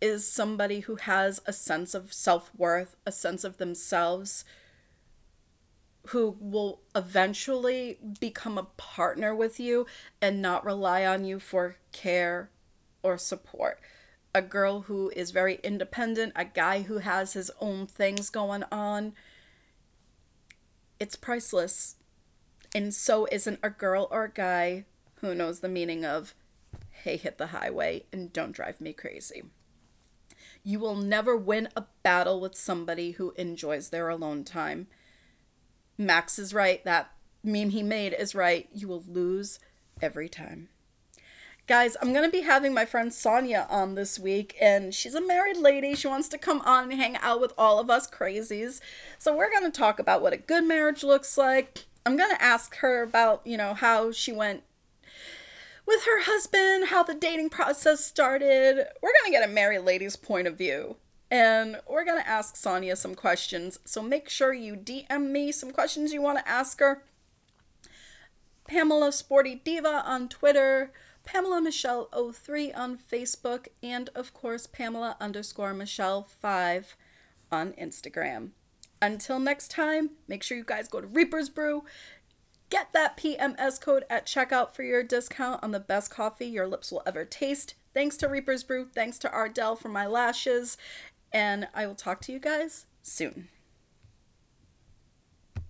is 0.00 0.30
somebody 0.30 0.80
who 0.80 0.96
has 0.96 1.40
a 1.46 1.52
sense 1.52 1.94
of 1.94 2.12
self 2.12 2.50
worth, 2.56 2.96
a 3.06 3.12
sense 3.12 3.44
of 3.44 3.58
themselves, 3.58 4.44
who 6.08 6.36
will 6.40 6.80
eventually 6.94 7.98
become 8.20 8.58
a 8.58 8.68
partner 8.76 9.34
with 9.34 9.60
you 9.60 9.86
and 10.20 10.42
not 10.42 10.64
rely 10.64 11.04
on 11.04 11.24
you 11.24 11.38
for 11.38 11.76
care 11.92 12.50
or 13.02 13.16
support. 13.16 13.78
A 14.34 14.42
girl 14.42 14.82
who 14.82 15.10
is 15.14 15.30
very 15.30 15.60
independent, 15.62 16.32
a 16.34 16.44
guy 16.44 16.82
who 16.82 16.98
has 16.98 17.32
his 17.32 17.50
own 17.60 17.86
things 17.86 18.30
going 18.30 18.64
on. 18.72 19.14
It's 21.00 21.16
priceless. 21.16 21.96
And 22.74 22.94
so 22.94 23.26
isn't 23.30 23.60
a 23.62 23.70
girl 23.70 24.08
or 24.10 24.24
a 24.24 24.30
guy 24.30 24.84
who 25.20 25.34
knows 25.34 25.60
the 25.60 25.68
meaning 25.68 26.04
of, 26.04 26.34
hey, 26.90 27.16
hit 27.16 27.38
the 27.38 27.48
highway 27.48 28.04
and 28.12 28.32
don't 28.32 28.52
drive 28.52 28.80
me 28.80 28.92
crazy. 28.92 29.44
You 30.62 30.80
will 30.80 30.96
never 30.96 31.36
win 31.36 31.68
a 31.76 31.84
battle 32.02 32.40
with 32.40 32.54
somebody 32.54 33.12
who 33.12 33.32
enjoys 33.36 33.88
their 33.88 34.08
alone 34.08 34.44
time. 34.44 34.88
Max 35.96 36.38
is 36.38 36.52
right. 36.52 36.84
That 36.84 37.12
meme 37.42 37.70
he 37.70 37.82
made 37.82 38.12
is 38.12 38.34
right. 38.34 38.68
You 38.72 38.88
will 38.88 39.04
lose 39.08 39.58
every 40.02 40.28
time. 40.28 40.68
Guys, 41.68 41.98
I'm 42.00 42.14
going 42.14 42.24
to 42.24 42.32
be 42.34 42.44
having 42.44 42.72
my 42.72 42.86
friend 42.86 43.12
Sonia 43.12 43.66
on 43.68 43.94
this 43.94 44.18
week, 44.18 44.56
and 44.58 44.94
she's 44.94 45.14
a 45.14 45.20
married 45.20 45.58
lady. 45.58 45.94
She 45.94 46.08
wants 46.08 46.26
to 46.28 46.38
come 46.38 46.62
on 46.62 46.84
and 46.84 46.98
hang 46.98 47.18
out 47.18 47.42
with 47.42 47.52
all 47.58 47.78
of 47.78 47.90
us 47.90 48.08
crazies. 48.08 48.80
So, 49.18 49.36
we're 49.36 49.50
going 49.50 49.70
to 49.70 49.78
talk 49.78 49.98
about 49.98 50.22
what 50.22 50.32
a 50.32 50.38
good 50.38 50.64
marriage 50.64 51.04
looks 51.04 51.36
like. 51.36 51.84
I'm 52.06 52.16
going 52.16 52.34
to 52.34 52.42
ask 52.42 52.76
her 52.76 53.02
about, 53.02 53.46
you 53.46 53.58
know, 53.58 53.74
how 53.74 54.12
she 54.12 54.32
went 54.32 54.62
with 55.86 56.04
her 56.04 56.22
husband, 56.22 56.86
how 56.86 57.02
the 57.02 57.14
dating 57.14 57.50
process 57.50 58.02
started. 58.02 58.86
We're 59.02 59.12
going 59.20 59.26
to 59.26 59.30
get 59.30 59.46
a 59.46 59.52
married 59.52 59.80
lady's 59.80 60.16
point 60.16 60.46
of 60.46 60.56
view. 60.56 60.96
And 61.30 61.82
we're 61.86 62.06
going 62.06 62.18
to 62.18 62.26
ask 62.26 62.56
Sonia 62.56 62.96
some 62.96 63.14
questions. 63.14 63.78
So 63.84 64.00
make 64.00 64.30
sure 64.30 64.54
you 64.54 64.74
DM 64.74 65.28
me 65.28 65.52
some 65.52 65.72
questions 65.72 66.14
you 66.14 66.22
want 66.22 66.38
to 66.38 66.48
ask 66.48 66.80
her. 66.80 67.02
Pamela 68.66 69.12
Sporty 69.12 69.56
Diva 69.56 70.02
on 70.06 70.30
Twitter, 70.30 70.92
Pamela 71.30 71.60
Michelle 71.60 72.08
03 72.32 72.72
on 72.72 72.98
Facebook, 72.98 73.68
and 73.82 74.08
of 74.14 74.32
course 74.32 74.66
Pamela 74.66 75.16
underscore 75.20 75.74
Michelle 75.74 76.22
5 76.22 76.96
on 77.52 77.72
Instagram. 77.72 78.50
Until 79.00 79.38
next 79.38 79.70
time, 79.70 80.10
make 80.26 80.42
sure 80.42 80.56
you 80.56 80.64
guys 80.64 80.88
go 80.88 81.00
to 81.00 81.06
Reaper's 81.06 81.48
Brew 81.48 81.84
Get 82.70 82.92
that 82.92 83.16
PMS 83.16 83.80
code 83.80 84.04
at 84.10 84.26
checkout 84.26 84.74
for 84.74 84.82
your 84.82 85.02
discount 85.02 85.62
on 85.62 85.70
the 85.70 85.80
best 85.80 86.10
coffee 86.10 86.46
your 86.46 86.66
lips 86.66 86.92
will 86.92 87.02
ever 87.06 87.24
taste. 87.24 87.74
Thanks 87.94 88.18
to 88.18 88.28
Reaper's 88.28 88.62
Brew, 88.62 88.86
thanks 88.94 89.18
to 89.20 89.32
Ardell 89.32 89.74
for 89.74 89.88
my 89.88 90.06
lashes, 90.06 90.76
and 91.32 91.68
I 91.74 91.86
will 91.86 91.94
talk 91.94 92.20
to 92.22 92.32
you 92.32 92.38
guys 92.38 92.84
soon. 93.02 93.48